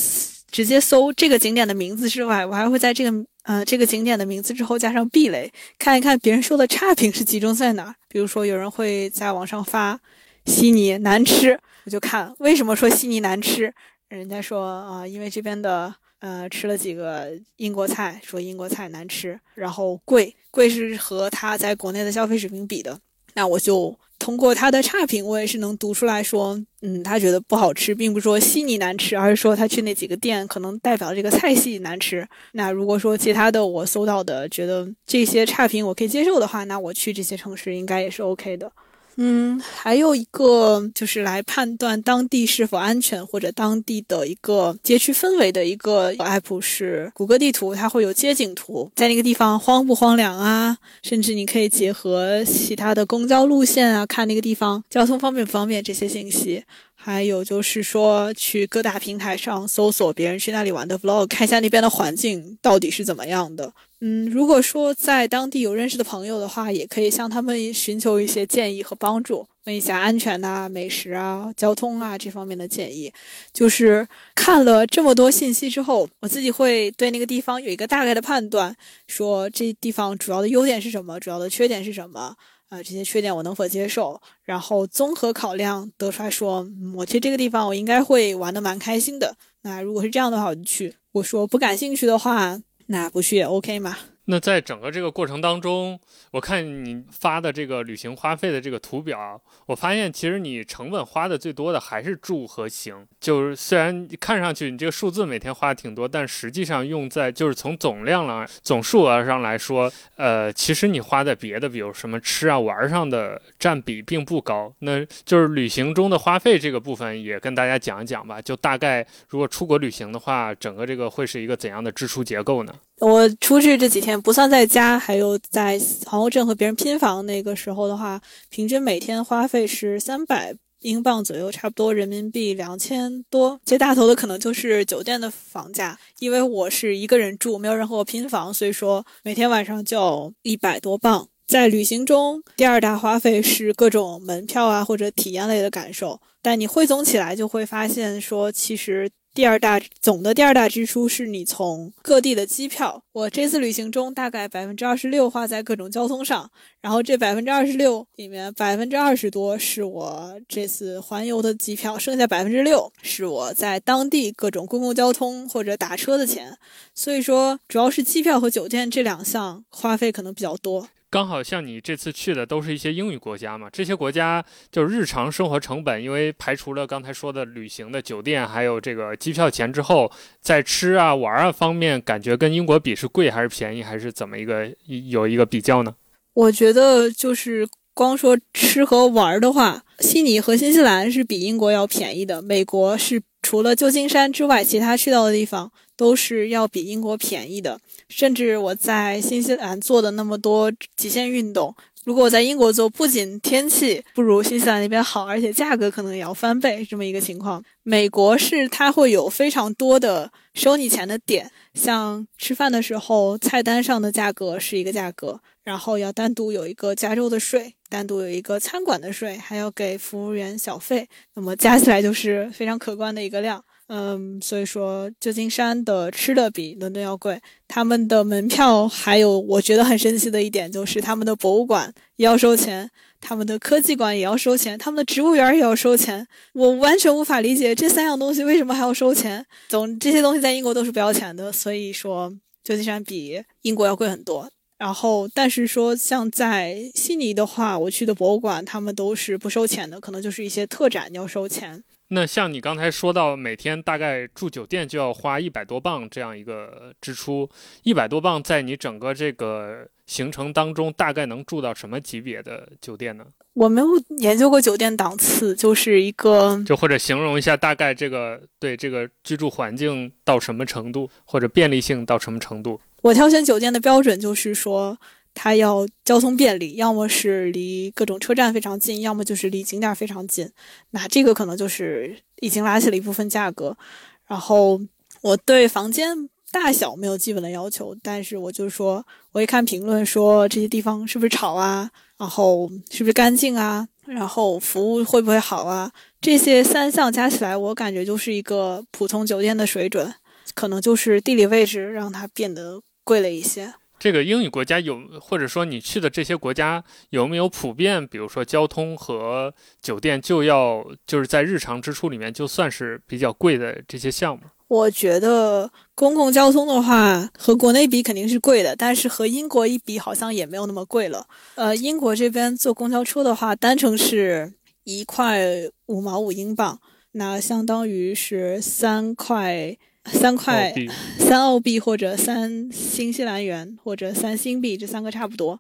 [0.56, 3.26] 直接搜这个景点的名字之外，我还会在这个。
[3.44, 7.94] 呃，这个景点的名字之后加上避雷，看一看别人说的差评是集中在哪。
[8.08, 10.00] 比如说，有人会在网上发
[10.46, 13.72] 悉尼难吃，我就看为什么说悉尼难吃。
[14.08, 23.00] 人家说啊，因为这边的呃吃了几个英国菜，说英国菜难吃，然后贵，贵是和他在国内的消费水平比的。
[23.36, 23.96] 那我就。
[24.18, 32.26] 通过他的差评，我也是能读出来说，嗯，他觉得不好吃，并不是说悉尼难吃，而是说他去那几个店可能代表这个菜系难吃。
[32.54, 38.72] 那如果说其他的我搜到的觉得这些差评我可以接受的话，那我去这些城市应该也是 OK 的。
[39.18, 56.64] 嗯，还有一个就是来判断当地是否安全，或者当地的一个街区氛围的一个 app 是谷歌地图，它会有街景图，在那个地方荒不荒凉啊，甚至你可以结合其他的公交路线啊，看那个地方交通方便不方便这些信息。
[57.06, 63.72] 还有就是说，去各大平台上搜索别人去那里玩的 vlog，看一下那边的环境到底是怎么样的。
[64.02, 73.14] 嗯，如果说在当地有认识的朋友的话，也可以向他们寻求一些建议和帮助，问一下安全呐、美食啊、交通啊这方面的建议。
[73.54, 78.76] 就是看了这么多信息之后，我自己会对那个地方有一个大概的判断，
[79.06, 82.36] 说这地方主要的优点是什么，主要的缺点是什么。
[82.70, 84.20] 啊，这些缺点我能否接受？
[84.44, 89.36] 然后综合考量得出来说，我去这个地方，我应该会玩的蛮开心的。
[89.62, 93.98] 那如果是这样的话，我就去；我说不感兴趣的话，那不去也 OK 嘛。
[94.26, 96.00] 那在整个这个过程当中，
[96.32, 103.06] 我看你发的这个旅行花费的这个图表，我发现其实你成本花的最多的还是住和行。
[103.20, 114.74] 就是虽然看上去你这个数字每天花的挺多，但实际上用在就是从总量了总数额上来说，呃，其实你花在别的，比如什么吃啊玩上的占比并不高。
[114.80, 118.42] 那就是旅行中的花费这个部分也跟大家讲一讲吧。
[118.42, 122.74] 就大概如果出国旅行的话，整个这个会是一个怎样的支出结构呢？
[123.00, 133.60] 我出去这几天不算在家，还有在皇后镇和别人拼房那个时候的话，平均每天花费是三百英镑左右，差不多人民币两千多。
[133.66, 141.28] 最大头的可能就是酒店的房价，因为我是一个人住，没有人和我拼房，所以说每天晚上就一百多镑。
[141.48, 149.10] 在旅行中，第二大花费是各种门票啊或者体验类的感受，但你汇总起来就会发现说，其实。
[149.36, 153.04] 第二大总的第二大支出是你从各地的机票。
[153.12, 166.58] 我这次旅行中大概百分之二十六花在各种交通上，然后这百分之二十六里面百分之二十多是我这次环游的机票，剩下百分之六是我在当地各种公共交通或者打车的钱。
[166.94, 170.88] 所以说，主要是机票和酒店这两项花费可能比较多。
[171.10, 184.70] 刚好像你这次去的都是一些英语国家嘛，这些国家就日常生活成本，因为排除了刚才说的旅行的酒店还有这个机票钱之后，在吃啊玩啊方面，感觉跟英国比是贵还是便宜，还是怎么一个
[185.10, 185.96] 有一个比较呢？
[186.34, 195.72] 我觉得就是光说吃和玩的话，悉尼和新西兰是比英国要便宜的，美国是除了旧金山之外，其他去到的地方。
[195.98, 197.80] 都是要比英国便宜的，
[198.10, 201.74] 甚至我在新西兰做的那么多极限运动，
[202.06, 207.64] 如果我在英国做，不仅天气不如新西兰那边好，而且价格可能也要翻倍，这么一个情况。
[207.82, 223.65] 美国是它会有非常多的收你钱的点，像吃饭的时候，菜单上的价格是一个价格，然后要单独有一个加州的税，单独有一个餐馆的税，还要给服务员小费，那么加起来就是非常可观的一个量。
[223.88, 232.90] 嗯，所以说旧金山的吃的比伦敦要贵，他们的门票还有我觉得很神奇的一点就是他们的博物馆也要收钱，
[233.22, 236.26] 他们的科技馆也要收钱，他们的植物园也要收钱。
[236.54, 239.46] 我完全无法理解这三样东西为什么还要收钱。
[239.70, 242.34] 总这些东西在英国都是不要钱的，所以说
[242.64, 244.50] 旧金山比英国要贵很多。
[244.80, 251.84] 然后，但是说像在悉尼的话，我去的博物馆他们都是不收钱的，可能就是一些特展要收钱。
[252.10, 257.50] 那像你刚才说到，每天大概住酒店就要花一百多镑这样一个支出，
[257.84, 263.26] 一百多镑在你整个这个行程当中，大概能住到什么级别的酒店呢？
[263.54, 263.88] 我没有
[264.20, 272.80] 研究过酒店档次，就是一个，就或者形容一下大概这个对这个居住环境到什么程度，或者便利性到什么程度？
[273.02, 274.98] 我挑选酒店的标准就是说。
[275.36, 280.50] 它要交通便利，要么是离各种车站非常近，要么就是离景点非常近。
[280.92, 283.78] 那这个可能就是已经拉起了一部分价格。
[284.26, 284.82] 然后
[285.22, 300.14] 我对房间大小没有基本的要求，但是我就说，我一看评论说这些地方是不是吵啊，然后是不是干净啊，然后服务会不会好啊，这些三项加起来，我感觉就是一个普通酒店的水准，
[300.54, 303.74] 可能就是地理位置让它变得贵了一些。
[303.98, 314.44] 这个英语国家有，或者说你去的这些国家有没有普遍，比如说交通和酒店就要就是在日常支出里面就算是比较贵的这些项目？
[314.68, 321.28] 我觉得公共交通的话和国内比肯定是贵的，但是和英国一比好像也没有那么贵了。
[321.56, 325.40] 呃，英国这边坐公交车的话，单程是一块
[325.86, 326.82] 五毛五英镑，
[327.14, 329.78] 那相当于是三块。
[330.06, 330.74] 三块
[331.18, 335.60] 三澳币或者三新西兰元或者三新币，这三个差不多。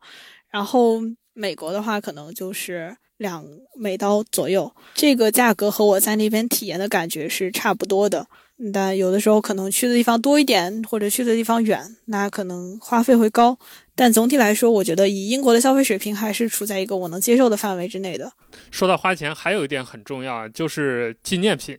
[0.50, 1.02] 然后
[1.34, 4.74] 美国的话，可能就是两美刀左右。
[4.93, 8.28] 这个价格和我在那边体验的感觉是差不多的。
[8.74, 13.58] 但有的时候可能去的地方多一点，或者去的地方远，那可能花费会高。
[13.96, 18.32] 但总体来说，我觉得以英国的消费水平还是处在一个我能接受的范围之内的。
[18.72, 21.78] 说到花钱，还有一点很重要，就是纪念品。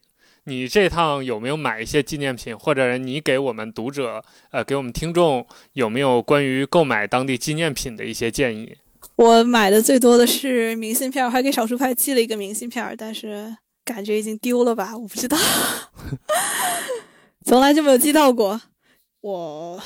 [0.48, 4.22] 你这趟有没有买一些纪念品，或者你给我们读者，
[4.52, 8.76] 呃，给我们听众有没有关于购买当地纪念品的一些建议？
[9.16, 14.96] 我买的最多的是明信片，还给少数派寄了一个明信片，但是感觉已经丢了吧？
[14.96, 15.36] 我不知道，
[17.44, 18.60] 从来就没有寄到过。
[19.22, 19.82] 我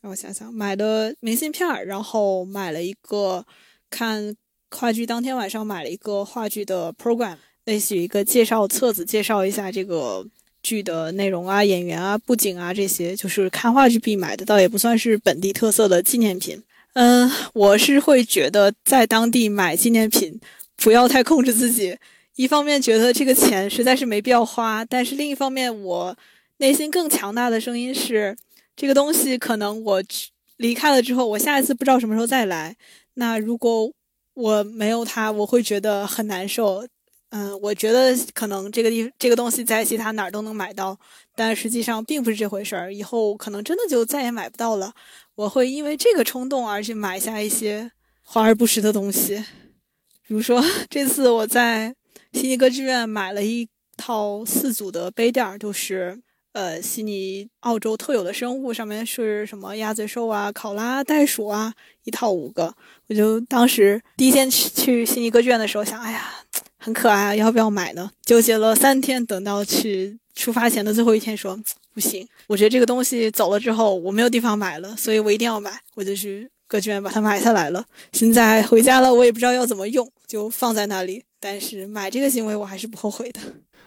[0.00, 3.44] 让我想想，买的明信片，然后买了一个
[3.90, 4.34] 看
[4.70, 7.36] 话剧当天晚上买了一个话剧的 program。
[7.68, 10.26] 类似于一个介绍册子，介绍一下这个
[10.62, 16.62] 剧的内容啊、演员啊、布景啊这些，就是看话剧必买的，倒也不算是本地特色的纪念品。
[16.94, 20.40] 嗯，我是会觉得在当地买纪念品
[20.76, 21.94] 不要太控制自己，
[22.36, 26.16] 一方面觉得这个钱实在是没必要花，但是另一方面我
[26.56, 28.34] 内心更强大的声音是，
[28.74, 30.02] 这个东西可能我
[30.56, 32.74] 离开了之后，我下一次不知道什么时候再来。
[33.14, 33.92] 那如果
[34.32, 36.86] 我没有它，我会觉得很难受。
[37.30, 40.98] 嗯，我觉得可能这个地这个东西在其他哪儿都能买到，
[41.34, 42.92] 但实际上并不是这回事儿。
[42.92, 44.94] 以后可能真的就再也买不到了。
[45.34, 49.36] 我会因为这个冲动而去买下一些华而不实的东西，
[50.26, 51.94] 比如说 这次我在
[52.32, 53.68] 悉尼歌剧院买了一
[53.98, 56.18] 套四组的杯垫儿，就是
[56.54, 61.74] 呃悉尼澳洲特有的生物，上面是什么鸭嘴兽啊、考拉、袋鼠啊，
[62.04, 62.74] 一套五个。
[63.08, 66.32] 我就当时第一天去去悉尼歌剧院的时候想，哎呀。
[66.78, 68.10] 很可爱啊，要不要买呢？
[68.22, 71.58] 纠结了三天，等到去出发前的最后一天，说
[71.92, 77.84] 不行，我觉得这个东西走了之后我没有地方买了，所以我一定要买，我就去歌剧院把它买下来了。
[78.12, 81.24] 现在回家了，我也不知道要怎么用，就放在那里。
[81.40, 83.40] 但是买这个行为我还是不后悔的。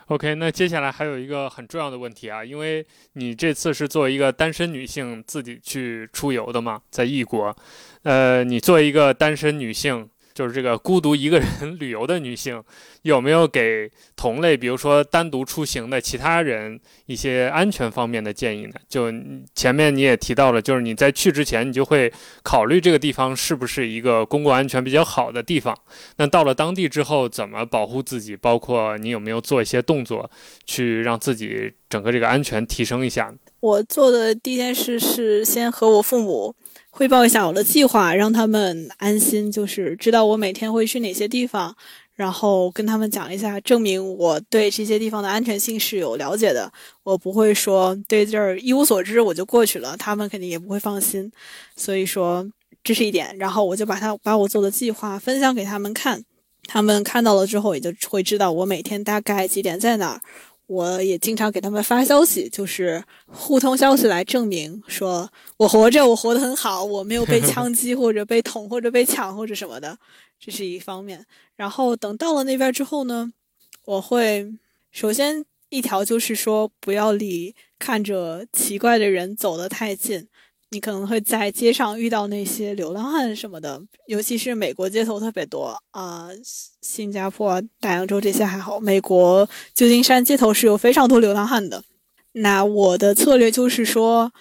[0.08, 7.56] OK，那接下来还有一个很重要的问题啊，因为你这次是作为一个单身女性自己去出游的嘛，在异国，
[8.04, 10.10] 呃，你作为一个单身女性。
[10.34, 11.47] 就是这个孤独一个人
[11.79, 12.63] 旅游的女性，
[13.03, 18.73] 有没有给同类，比如说单独出行的其他人一些安全方面的建议呢？
[18.88, 19.11] 就
[19.55, 22.11] 前面你也提到了，就是你在去之前，你就会
[22.43, 25.77] 考虑这个地方是不是一个公共安全比较好的地方。
[26.17, 28.36] 那到了当地之后，怎么保护自己？
[28.36, 30.29] 包括你有没有做一些动作，
[30.65, 33.34] 去让自己整个这个安全提升一下？
[33.62, 36.55] 我做的第一件事是先和我父母。
[36.89, 41.74] 汇报一下我的计划，让他们安心，就是知道我每天会去哪些地方，
[42.16, 46.72] 然后跟他们讲一下，证明我对这些地方的安全性是有了解的。
[47.03, 51.32] 我不会说对这儿一无所知我就过去了，他们肯定也不会放心。
[51.76, 52.45] 所以说
[52.84, 56.26] 这是一点，然后我就把他把我做的计划分享给他们看，
[56.68, 60.22] 他们看到了之后也就会知道我每天大概几点在哪儿。
[60.72, 69.97] 我也经常给他们发消息，就是互通消息来证明说我活着，我活得很好，我没有被枪击或者被捅或者被抢或者什么的，
[70.39, 71.26] 这是一方面。
[71.57, 73.34] 然后等到了那边之后呢，
[73.84, 74.49] 我会
[74.91, 80.30] 首先一条就是说不要离看着奇怪的人走得太近。
[80.74, 86.30] 你可能会在街上遇到那些流浪汉什么的，尤其是美国街头特别多啊，
[86.82, 91.84] 新加坡、大洋洲这些还好，美国旧金山街头是有非常多流浪汉的。
[92.32, 94.32] 那我的策略就是说，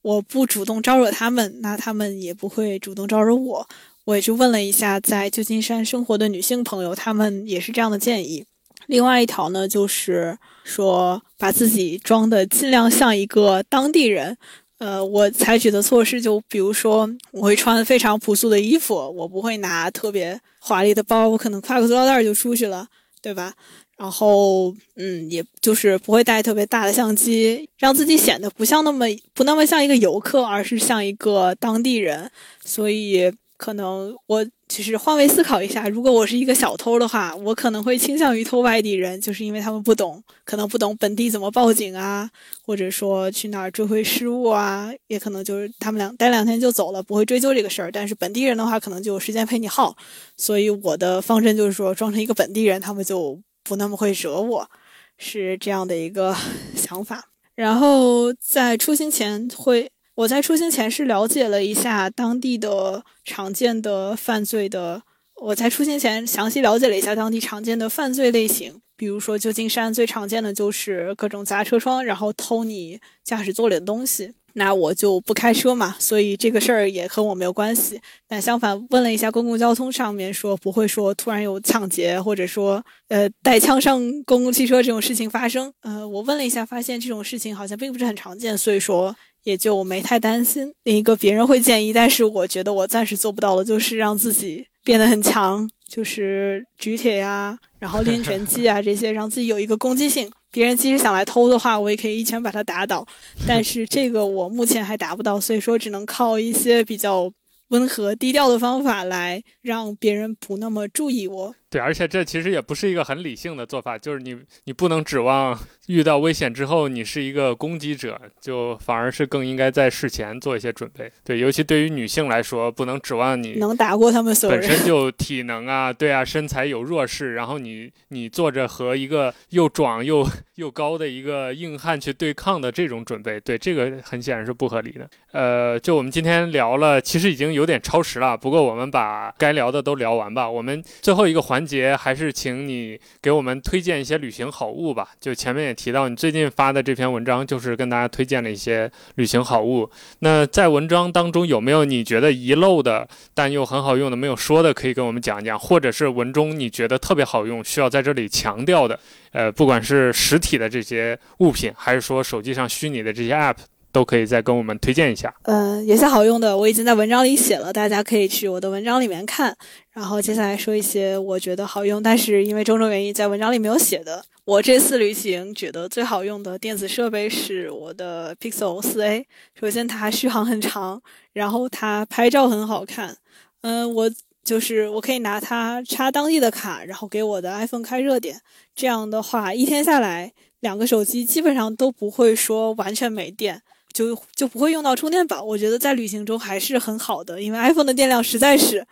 [0.00, 3.68] 我不主动招惹他们，那他们也不会主动招惹我。
[4.06, 8.46] 我也去问了一下在旧金山生活的女性朋友，他们也是这样的建议。
[8.86, 14.38] 另外一条呢，就是说把自己装的尽量像一个当地人。
[14.78, 22.86] 呃，我采取的措施就比如说，我会穿非常朴素的衣服，我不会拿特别华丽的包，我可能挎个塑料袋就出去了，
[23.22, 23.54] 对吧？
[23.96, 32.30] 然后，嗯，也就是不会带特别大的相机，让自己显得不像那么不那么像一个游客，而是像一个当地人，
[32.64, 33.32] 所以。
[33.56, 42.28] 可能我其实换位思考一下，如果我是一个小偷的话，我可能会倾向于偷外地人，就是因为他们不懂，可能不懂本地怎么报警啊，
[42.62, 47.92] 或者说去哪儿追回失物啊，也可能就是他们两待两天就走了，不会追究这个事儿。
[47.92, 49.94] 但是本地人的话，可能就有时间陪你耗，
[50.36, 54.70] 所以我的方针就是说，装成一个本地人，他们就不那么会惹我，
[55.18, 56.34] 是这样的一个
[56.74, 57.28] 想法。
[57.54, 59.90] 然后在出行前会。
[60.16, 65.02] 我在出行前是了解了一下当地的常见的犯罪的。
[65.42, 74.32] 我在出行前详细了解了一下当地常见的犯罪类型，比如说旧金山最常见的就是各种砸车窗，然后偷你驾驶座里的东西。
[74.56, 78.00] 那我就不开车嘛，所以这个事儿也和我没有关系。
[78.28, 85.72] 但相反，问了一下公共交通上面说不会说突然有抢劫或者说呃带枪上公共汽车这种事情发生。
[85.80, 89.16] 呃，我问了一下，发现这种事情好像并不是很常见，所以说。
[89.44, 90.74] 也就没太担心。
[90.82, 100.30] 另一个别人会建议，但是我觉得我暂时做不到的，就是让自己变得很强，就是举铁呀，然后练拳 击啊这些，让自己有一个攻击性。
[100.50, 103.06] 别人即使想来偷的话，我也可以一拳把他打倒。
[103.46, 107.28] 但是这个我目前还达不到，所以说只能靠一些比较
[107.68, 111.54] 温和低调的方法来让别人不那么注意我。
[111.74, 115.58] 对，而且这其实也不是一个很理性的做法，就是你你不能指望
[115.88, 121.10] 遇到危险之后你是一个攻击者，就反而是更应该在事前做一些准备。
[121.24, 135.10] 对，尤其对于女性来说，不能指望你能打过他们所有人，本身就体能啊，对啊，身材有弱势，然后你你做着和一个又壮又又高的一个硬汉去对抗的这种准备，对这个很显然是不合理的。
[135.32, 140.48] 呃，就我们今天聊了，其实已经有点超时了，不过我们把该聊的都聊完吧。
[140.48, 145.08] 我们最后一个环节还是请你给我们推荐一些旅行好物吧。
[145.20, 149.90] 就前面也提到，你最近发的这篇文章就是跟大家推荐了一些旅行好物。
[150.20, 155.58] 那在文章当中有没有你觉得遗漏的，但又很好用的没有说的，可以跟我们讲一讲？
[155.58, 158.98] 或者是文中你觉得特别好用，需要在这里强调的？
[159.32, 163.56] 呃，不管是实体的这些物品，还是说手机上虚拟的这些 App。
[163.94, 165.32] 都可以再跟我们推荐一下。
[165.44, 169.56] 嗯，有些好用的，我已经在文章里写了，大家可以去我的文章里面看。
[169.92, 174.24] 然后接下来说一些我觉得好用，但是因为种种原因在文章里没有写的。
[174.46, 179.24] 我这次旅行觉得最好用的电子设备是我的 Pixel 4a。
[179.58, 181.00] 首先它续航很长，
[181.32, 183.16] 然后它拍照很好看。
[183.62, 184.10] 嗯，我
[184.42, 188.40] 就是我可以拿它插当地的卡，然后给我的 iPhone 开热点。
[188.74, 193.62] 这样的话，一天下来，两个手机基本上都不会说完全没电。
[193.94, 198.86] 就就不会用到充电宝，我觉得在旅行中还是很好的，因为 iPhone 的电量实在是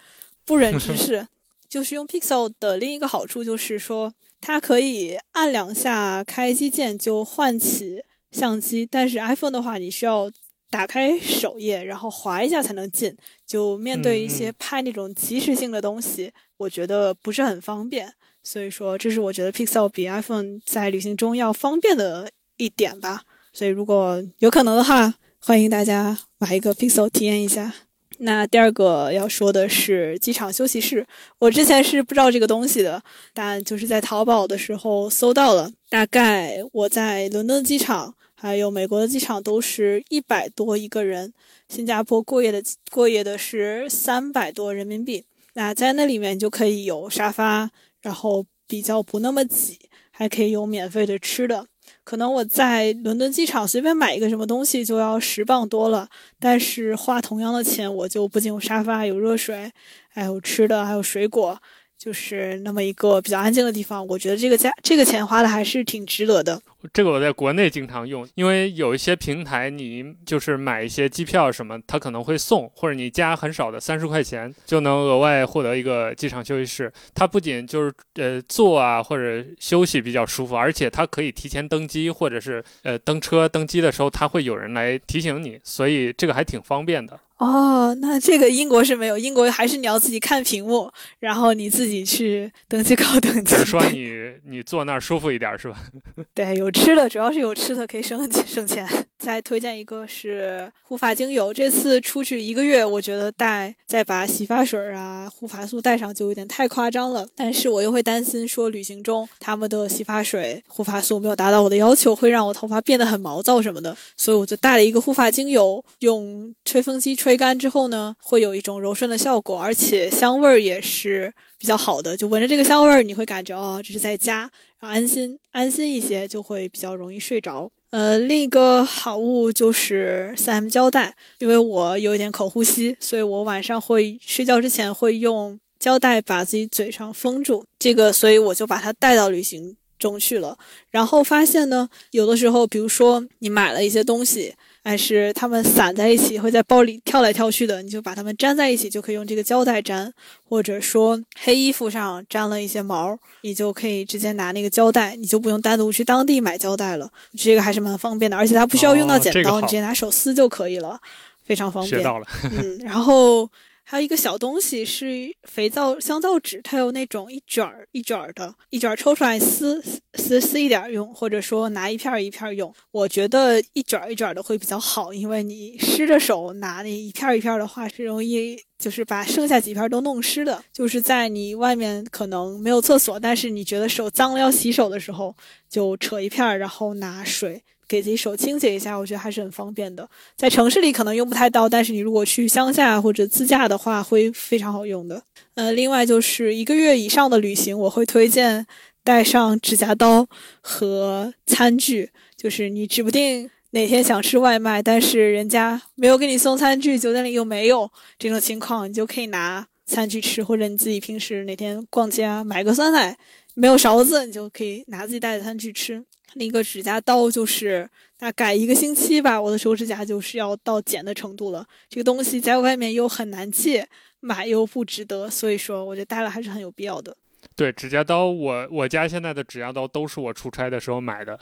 [0.46, 1.26] 不忍直 视。
[1.68, 10.30] 就是用 Pixel 的另一个好处就是说，它可以按两下开机键就唤起相机，但是 iPhone 的话，你需要
[10.70, 13.16] 打开首页，然后滑一下才能进。
[13.46, 18.12] 就面对一些拍那种即时性的东西，我觉得不是很方便。
[18.42, 23.22] 所以说，这是我觉得 Pixel 比 iPhone 在旅行中要方便的一点吧。
[23.52, 27.72] 所以，如果有可能的话，欢迎大家买一个 Pixel 体验一下。
[28.18, 31.06] 那第二个要说的是机场休息室，
[31.38, 33.02] 我之前是不知道这个东西的，
[33.34, 35.70] 但就是在淘宝的时候搜到了。
[35.90, 41.32] 大概我在伦敦机场还有美国的机场都是一百多一个人，
[41.68, 45.24] 新加坡过夜的过夜的是三百多人民币。
[45.54, 47.70] 那在那里面就可以有沙发，
[48.00, 49.78] 然后比较不那么挤，
[50.10, 51.66] 还可以有免费的吃的。
[52.04, 56.08] 可能我在伦敦机场随便买一个什么东西就要十磅多了，
[56.40, 59.70] 但是花同样的钱，我就不仅有沙发、有热水，
[60.08, 61.60] 还有吃的，还有水果。
[61.96, 66.60] 就是那么一个比较安静的地方，我觉得这个价这个钱花的还是挺值得的。
[66.92, 76.92] 这个我在国内经常用，因为有一些平台，你就是买一些机票什么，它可能会送，或者你加很少的三十块钱就能额外获得一个机场休息室。
[77.14, 87.20] 它不仅就是呃坐啊或者休息比较舒服，而且它可以提前登机，或者是呃登车登机的时候，它会有人来提醒你，所以这个还挺方便的。
[87.38, 90.88] 哦，那这个英国是没有，英国还是你要自己看屏幕，
[91.18, 93.56] 然后你自己去登机口登记。
[93.64, 94.12] 说你
[94.46, 95.76] 你坐那儿舒服一点是吧？
[96.32, 98.88] 对，有吃的，主要是有吃的可以省省钱。
[99.18, 107.24] 再推荐一个是护发精油，这次出去一个月，我觉得带再把洗发水啊、护发素带上就有点太夸张了。
[107.36, 121.32] 但是我又会担心说旅行中他们的洗发水、护发素没有达到我的要求，会让我头发变得很毛躁什么的，所以我就带了一个护发精油，用吹风机吹干之后呢，会有一种柔顺的效果，而且香味儿也是
[121.62, 127.70] 比较好的，就闻着这个香味儿，你会感觉哦，这是在家，然后安心安心一些，就会比较容易睡着。
[127.90, 137.64] 呃，另一个好物就是三 M 胶带，因为我有一点口呼吸，所以我晚上会睡觉之前会用胶带把自己嘴上封住。
[137.78, 140.58] 这个，所以我就把它带到旅行中去了。
[140.90, 144.52] 然后发现呢，有的时候，比如说你买了一些东西。
[144.84, 150.12] 还是它们散在一起，会在包里跳来跳去的，你就把它们粘在一起，就可以用这个胶带粘。
[150.48, 157.10] 或者说黑衣服上粘了一些毛，你就可以直接拿那个胶带，你就不用单独去当地买胶带了。
[157.36, 161.00] 这个还是蛮方便的，而且它不需要用到剪刀，你直接拿手撕就可以了，
[161.44, 161.98] 非常方便。
[161.98, 162.26] 学到了。
[162.44, 163.48] 嗯，然后。
[163.92, 172.74] 还有一个小东西是肥皂香皂纸，它有那种一卷儿一卷儿的，一卷儿抽出来撕撕撕一点用，或者说拿一片一片用。
[172.90, 180.64] 我觉得一卷儿一卷儿的会比较好，因为你湿着手拿那一片一片的话，是容易就是把剩下几片都弄湿的。
[180.72, 185.36] 就是在你外面可能没有厕所，但是你觉得手脏了要洗手的时候，
[185.68, 187.62] 就扯一片，然后拿水。
[187.92, 190.08] 给自己手清洁一下，我觉得还是很方便的。
[190.34, 195.22] 在城市里可能用不太到，但是你如果去乡下或者自驾的话，会非常好用的。
[195.56, 198.66] 呃，另外就是一个月以上的旅行，我会推荐
[199.04, 200.26] 带上指甲刀
[200.62, 202.08] 和餐具。
[202.34, 209.66] 就是你指不定哪天想吃外卖，但是人家没有给你送餐具，酒店里又没有这种情况，你就可以拿。
[209.84, 213.14] 餐具吃，或者你自己平时哪天逛街啊，买个酸奶
[213.54, 216.04] 没有勺子，你就可以拿自己带的餐去吃。
[216.34, 217.88] 另一个指甲刀就是
[218.18, 221.66] 大概一个星期吧，我的手指甲就是要到茧的程度了。
[221.88, 223.86] 这个东西在外面又很难借，
[224.20, 227.14] 买又不值得，所以说我觉得带了还是很有必要的。
[227.54, 231.38] 对，指甲刀，我我家现在的指甲刀都是我出差的时候买的，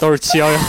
[0.00, 0.60] 都是七幺幺。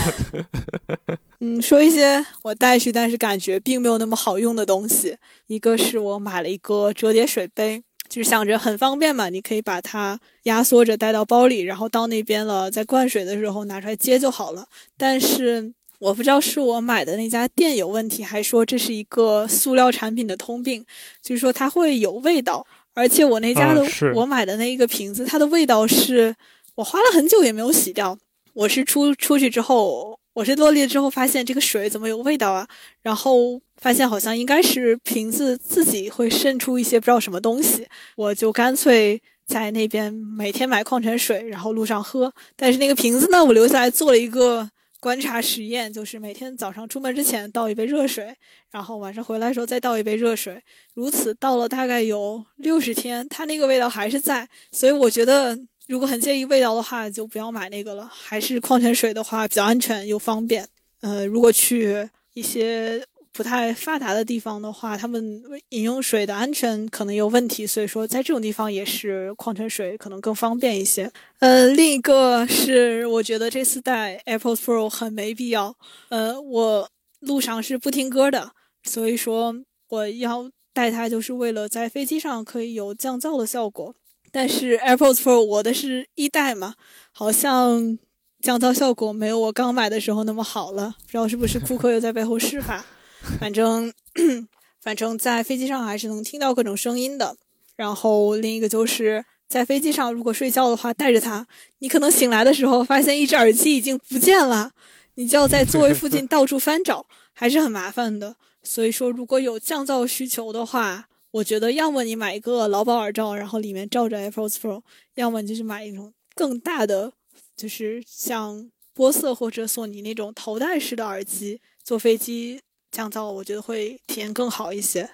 [1.39, 5.17] 嗯，说一些我带去但是感觉并没有那么好用的东西。
[5.47, 14.67] 一个是我买了一个折叠水杯，就是想着很方便嘛，你可以把它压缩着带到包里，然后到那边了在灌水的时候拿出来接就好了。
[14.97, 20.83] 但是我不知道是我买的那家店有问题，还说这是一个塑料产品的通病，
[21.21, 22.65] 就是说它会有味道。
[22.95, 26.35] 而且我那家的我买的那一个瓶子，它的味道是
[26.75, 28.17] 我花了很久也没有洗掉。
[28.53, 32.65] 我是出出去之后，我是落地之后发现这个水怎么有味道啊？
[33.01, 37.85] 然后发现好像应该是瓶子自己会渗出一些不知道什么东西，
[38.15, 42.33] 我就干脆在那边每天买矿泉水，然后路上喝。
[42.55, 44.69] 但是那个瓶子呢，我留下来做了一个。
[45.01, 48.35] 观察实验就是每天早上出门之前倒一杯热水，
[48.69, 50.61] 然后晚上回来的时候再倒一杯热水，
[50.93, 54.45] 如此倒了大概有六十天，它那个味道还是在。
[54.73, 55.57] 所以我觉得，
[55.89, 58.09] 如果很介意味道的话， 就不要买那个了。
[58.09, 60.65] 还是矿泉水的话比较安全又方便。
[61.01, 63.03] 呃，如果去一些。
[63.31, 71.09] 不太发达的地方的话，他们饮用水的安全可能有问题，所以说在这种地方也是矿泉水可能更方便一些。
[71.37, 75.73] 呃，另一个是我觉得这次带 AirPods Pro 很没必要。
[76.09, 76.89] 呃，我
[77.21, 78.51] 路上是不听歌的，
[78.83, 79.55] 所以说
[79.87, 83.95] 我要带它就是为了在飞机上可以有降噪的效果。
[84.31, 86.75] 但是 AirPods Pro 我的是一代嘛，
[87.11, 87.97] 好像
[88.41, 92.85] 降噪效果没有我刚买的时候那么好了，不知道是不是库克又在背后施法。
[93.39, 93.91] 反正，
[94.81, 97.35] 反正在飞机上还是能听到各种声音的。
[97.75, 101.45] 然后另一个就是在飞机上，如果睡觉的话，带着它，
[101.79, 104.71] 你可能醒来的时候发现一只耳机已经不见了，
[105.15, 108.37] 你就要在座位附近 到处翻找，还是很麻烦的。
[108.63, 114.81] 所以说，如果有降噪需求的话，我觉得要么你买一个劳保耳罩，然后里面罩着 AirPods Pro，
[115.15, 117.13] 要么你就是买一种更大的，
[117.55, 122.61] 就是像波色或者索尼那种头戴式的耳机，坐飞机。
[122.91, 125.07] 降噪，我觉得会体验更好一些。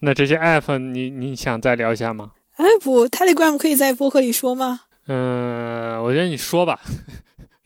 [0.00, 2.32] 那这些 app，你你想再聊一下吗？
[2.56, 4.82] 哎，不，Telegram 可以在播客里说吗？
[5.06, 6.82] 嗯，我觉得你说吧，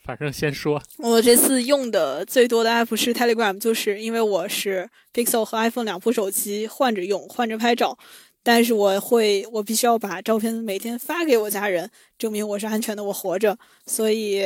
[0.08, 0.82] 反正先说。
[0.96, 7.98] 我这次用的最多的 app 是 Telegram，就是因为我是 Pixel 和 iPhone 两部手机换着用，换着拍照。
[8.42, 13.58] 但是我会，我必须要把照片每天发给我家人，证明我是安全的，我活着。
[13.86, 14.42] 所以。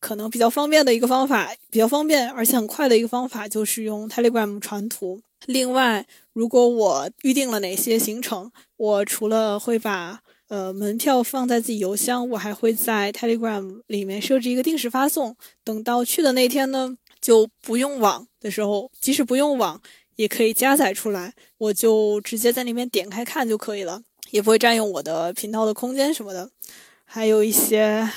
[0.00, 5.22] 可能比较方便的一个方法，比较方便而且很快的一个方法就是用 Telegram 传图。
[5.46, 15.36] 另外，如果我预定了哪些行程，我除了会把呃门票放在自己邮箱，我还会在 Telegram 里面设置一个定时发送。
[15.62, 19.80] 等到去的那天呢，就不用网的时候，即使不用网
[20.16, 26.50] 也可以加载出来，我就直接在那边点开看就可以了，也不会占用我的频道的空间什么的。
[27.04, 28.10] 还有一些。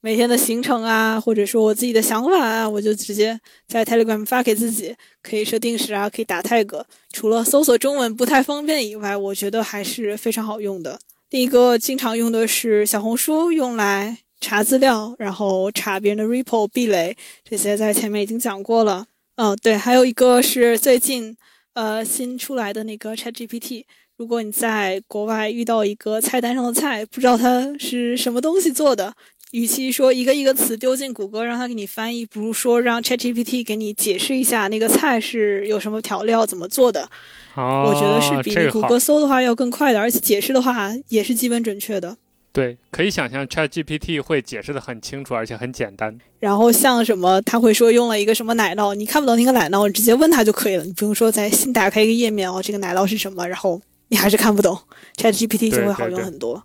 [0.00, 6.84] 每天的行程啊，或者说我自己的想法啊，我就直接在 Telegram 发给自己，可以设定时啊，可以打 tag。
[7.12, 11.00] 除了搜索中文不太方便以外，我觉得还是非常好用的。
[11.30, 17.14] 第一个经常用的是小红书，用来查资料，然后查别人的 repo 壁垒，
[17.44, 19.04] 这些在前面已经讲过了。
[19.36, 21.36] 嗯，对，还有一个是最近
[21.74, 23.84] 呃新出来的那个 ChatGPT。
[24.16, 29.14] 如果你在国外遇到一个菜单上的菜，不知道它是什么东西做的。
[29.52, 37.08] 与其说一个一个词丢进谷歌让它给你翻译，不如说让 ChatGPT 给你解释一下那个菜是有什么调料、怎么做的。
[37.54, 42.16] 我觉得是比谷歌搜的话要更快的，而且解释的话也是基本准确的。
[42.52, 46.18] 对，可以想象 ChatGPT 会解释的很清楚，而且很简单。
[46.40, 54.78] 然后像什么，他会说用了一个什么奶酪，你看不懂那个奶酪，你直接问他就可以了，你不用说再新打开一个页面哦，这个奶酪是什么，然后你还是看不懂
[55.16, 56.54] ，ChatGPT 就会好用很多。
[56.54, 56.62] 对，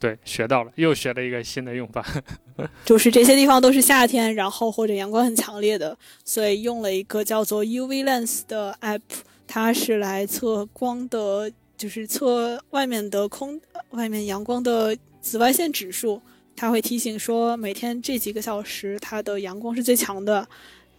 [0.00, 2.04] 对学到了，又学了一个新的用法。
[2.84, 9.00] 就是这些地方都是夏天，然后或者阳光很强烈的，所以用了一个叫做 UV Lens 的 app，
[9.46, 13.60] 它是来测光的，就是测外面的空、
[13.90, 16.20] 外面阳光的紫外线指数。
[16.56, 20.48] 它会提醒说，每天这几个小时它的阳光是最强的。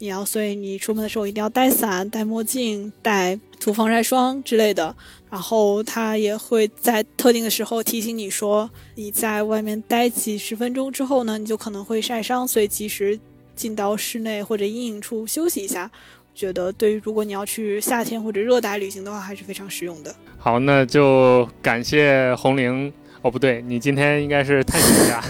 [0.02, 4.96] 你要，所以你出门的时候一定要带伞、戴墨镜、带涂防晒霜之类的。
[5.30, 13.18] 然后它也会在特定的时候提醒你说，你在外面待几十分钟之后呢，你就可能会晒伤，所以及时
[13.56, 15.90] 进到室内或者阴影处休息一下。
[16.34, 20.16] 觉得对于如果你要去夏天或者热带旅行的话，还是非常实用的。
[20.40, 22.92] 好，那就感谢红玲。
[23.22, 25.24] 哦，不对，你今天应该是探险家。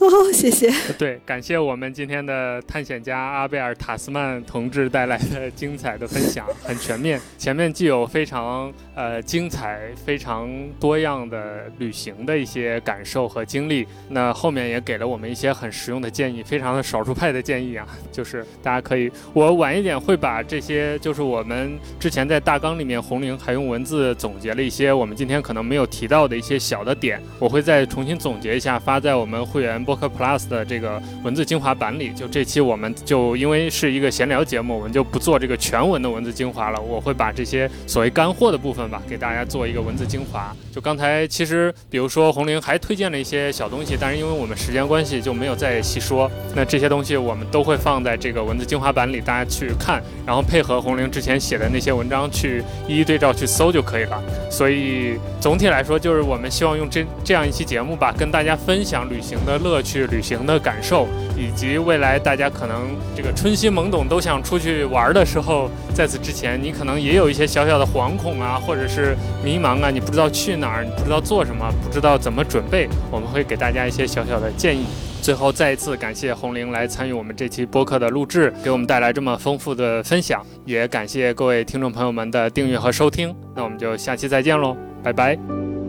[0.00, 0.72] 哦，谢谢。
[0.98, 7.20] 对，感谢我们今天的探险家阿贝尔塔斯曼同志带来的精彩的分享，很全面。
[7.36, 29.70] 前面既有非常呃精彩、非常多样的旅行的一些感受和经历，那后面也给了我们一些很实用的建议，非常的少数派的建议啊， 就是大家可以，我晚一点会把这些，就是我们之前在大纲里面红玲还用文字总结了一些我们今天可能没有提到的一些小的点，我会再重新总结一下，发在我们会员。
[29.80, 36.80] 播客 Plus 的这个文字精华版里，就这期我们就因为是一个闲聊节目，我们就不做这个全文的文字精华了。
[36.80, 40.54] 我会把这些所谓干货的部分吧，给大家做一个文字精华。
[40.72, 46.30] 就刚才其实，比如说红玲还推荐了一些小东西，但是因为我们时间关系就没有再细说。
[46.54, 54.22] 那这些东西我们都会放在这个文字精华版里，大家去看，然后配合红玲之前写的那些文章去一一对照去搜就可以了。
[54.50, 59.80] 所以总体来说，就是我们希望用这这样一期节目吧，跟大家分享旅行的乐。
[59.82, 74.86] 趣旅行的感受，以及未来大家可能这个春心懵懂都想出去玩的时候，在此之前，你可能也有一些小小的惶恐啊，或者只是迷茫啊，你不知道去哪儿，你不知道做什么，不知道怎么准备，我们会给大家一些小小的建议。
[75.20, 83.34] 最后再一次感谢红玲来参与我们这期播客的录制，给我们带来这么丰富的分享，也感谢各位听众朋友们的订阅和收听。
[83.54, 85.79] 那我们就下期再见喽，拜拜。